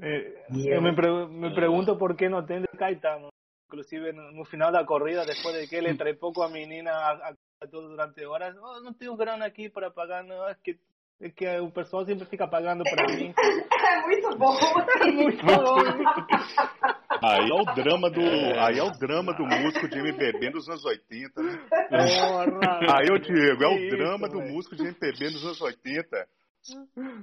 [0.00, 3.28] É, eu, me, me pergunto por que não tem Caetano.
[3.66, 7.66] Inclusive no, final da corrida, depois de que ele trepou com a menina a, a,
[7.66, 10.78] durante horas, oh, não tenho grana aqui para pagar, não, é que
[11.36, 13.32] que o pessoal sempre fica pagando pra mim.
[13.84, 14.54] É muito bom.
[15.00, 15.76] É muito bom.
[17.22, 20.84] Aí é o drama do, aí é o drama do músico de MPB nos anos
[20.84, 21.58] 80, né?
[21.88, 26.26] Porra, aí, ô Diego, é o drama do músico de MPB nos anos 80.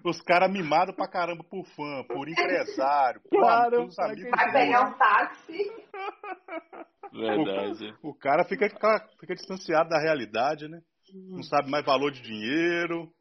[0.03, 4.31] Os caras mimados pra caramba por fã, por empresário, claro, por amigos.
[4.31, 5.71] Vai pegar um táxi.
[7.11, 7.93] Verdade.
[8.01, 8.67] O, o cara fica,
[9.19, 10.79] fica distanciado da realidade, né?
[11.13, 13.11] Não sabe mais valor de dinheiro.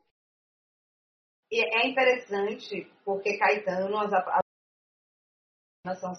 [1.50, 6.12] E é interessante porque Caetano, as, as são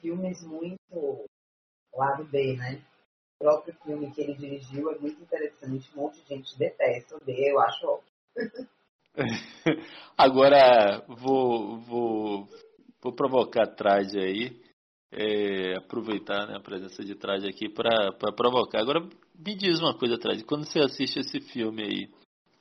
[0.00, 1.24] filmes muito
[1.94, 2.82] lado B, né?
[3.40, 7.24] O próprio filme que ele dirigiu é muito interessante, um monte de gente detesta o
[7.24, 8.68] B, eu acho óbvio.
[10.16, 12.48] Agora vou, vou,
[13.00, 14.60] vou provocar atrás aí,
[15.12, 18.80] é, aproveitar né, a presença de trás aqui para provocar.
[18.80, 22.12] Agora me diz uma coisa atrás, quando você assiste esse filme aí,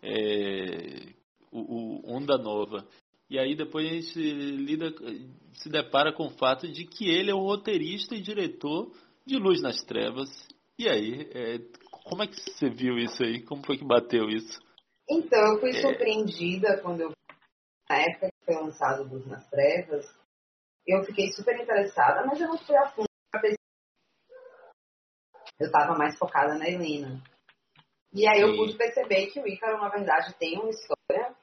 [0.02, 1.17] é,
[1.52, 2.88] o, o Onda Nova.
[3.30, 4.94] E aí depois a gente lida,
[5.54, 8.92] se depara com o fato de que ele é o roteirista e diretor
[9.26, 10.30] de Luz nas Trevas.
[10.80, 11.60] E aí, é,
[11.90, 13.42] como é que você viu isso aí?
[13.44, 14.60] Como foi que bateu isso?
[15.10, 15.82] Então, eu fui é...
[15.82, 17.12] surpreendida quando eu
[17.90, 20.06] na época que foi lançado Luz nas Trevas,
[20.86, 23.08] eu fiquei super interessada, mas eu não fui a fundo
[25.60, 27.22] Eu estava mais focada na Helena.
[28.14, 30.97] E aí eu pude perceber que o Ícaro, na verdade, tem uma história,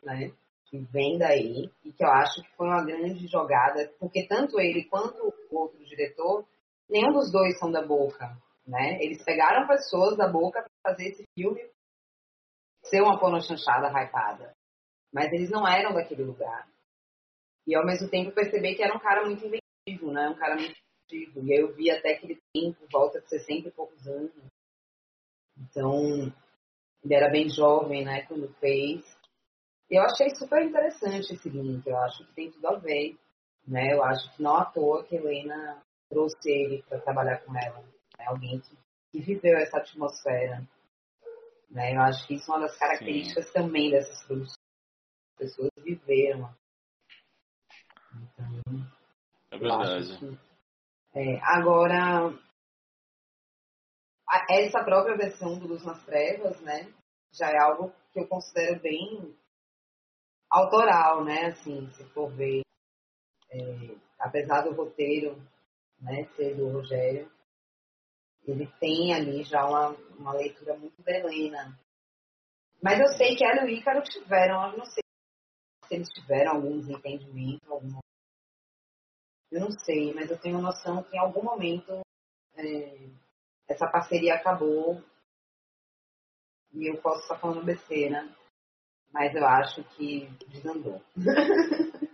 [0.04, 0.32] né?
[0.66, 4.84] Que vem daí, e que eu acho que foi uma grande jogada, porque tanto ele
[4.84, 6.44] quanto o outro diretor,
[6.88, 8.36] nenhum dos dois são da boca,
[8.66, 8.98] né?
[9.00, 11.60] Eles pegaram pessoas da boca para fazer esse filme
[12.84, 14.54] ser uma chanchada hypada.
[15.12, 16.68] Mas eles não eram daquele lugar.
[17.66, 20.28] E ao mesmo tempo perceber que era um cara muito inventivo, né?
[20.28, 20.74] Um cara muito
[21.12, 24.32] E aí eu vi até aquele tempo, volta de 60 e poucos anos.
[25.56, 26.32] Então,
[27.02, 29.04] ele era bem jovem, né, quando fez.
[29.90, 33.16] Eu achei super interessante esse link, eu acho que tem tudo a ver.
[33.66, 33.92] Né?
[33.92, 37.80] Eu acho que não à toa que Helena trouxe ele para trabalhar com ela.
[38.18, 38.24] Né?
[38.26, 38.76] Alguém que,
[39.10, 40.66] que, viveu essa atmosfera.
[41.70, 41.94] Né?
[41.94, 43.52] Eu acho que isso é uma das características Sim.
[43.52, 44.54] também dessas produções.
[45.32, 46.54] As pessoas viveram.
[48.14, 48.86] Então,
[49.50, 50.18] é verdade.
[50.18, 50.38] Que,
[51.18, 52.32] é, agora,
[54.28, 56.92] a, essa própria versão do Luz nas Trevas, né?
[57.32, 59.36] Já é algo que eu considero bem
[60.54, 61.46] autoral, né?
[61.46, 62.62] Assim, se for ver.
[63.50, 65.36] É, apesar do roteiro
[66.00, 67.30] né, ser do Rogério,
[68.44, 71.78] ele tem ali já uma, uma leitura muito da Helena.
[72.82, 75.02] Mas eu sei que ela e o Ícaro tiveram, eu não sei
[75.86, 78.00] se eles tiveram algum desentendimento, alguma...
[79.50, 82.02] eu não sei, mas eu tenho noção que em algum momento
[82.56, 83.08] é,
[83.68, 85.02] essa parceria acabou
[86.72, 88.28] e eu posso estar falando besteira,
[89.14, 91.00] mas eu acho que desandou.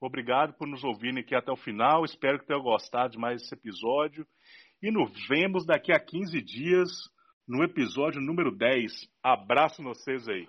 [0.00, 2.04] Obrigado por nos ouvirem aqui até o final.
[2.04, 4.26] Espero que tenham gostado de mais esse episódio.
[4.82, 6.90] E nos vemos daqui a 15 dias
[7.48, 8.92] no episódio número 10.
[9.22, 10.46] Abraço vocês aí.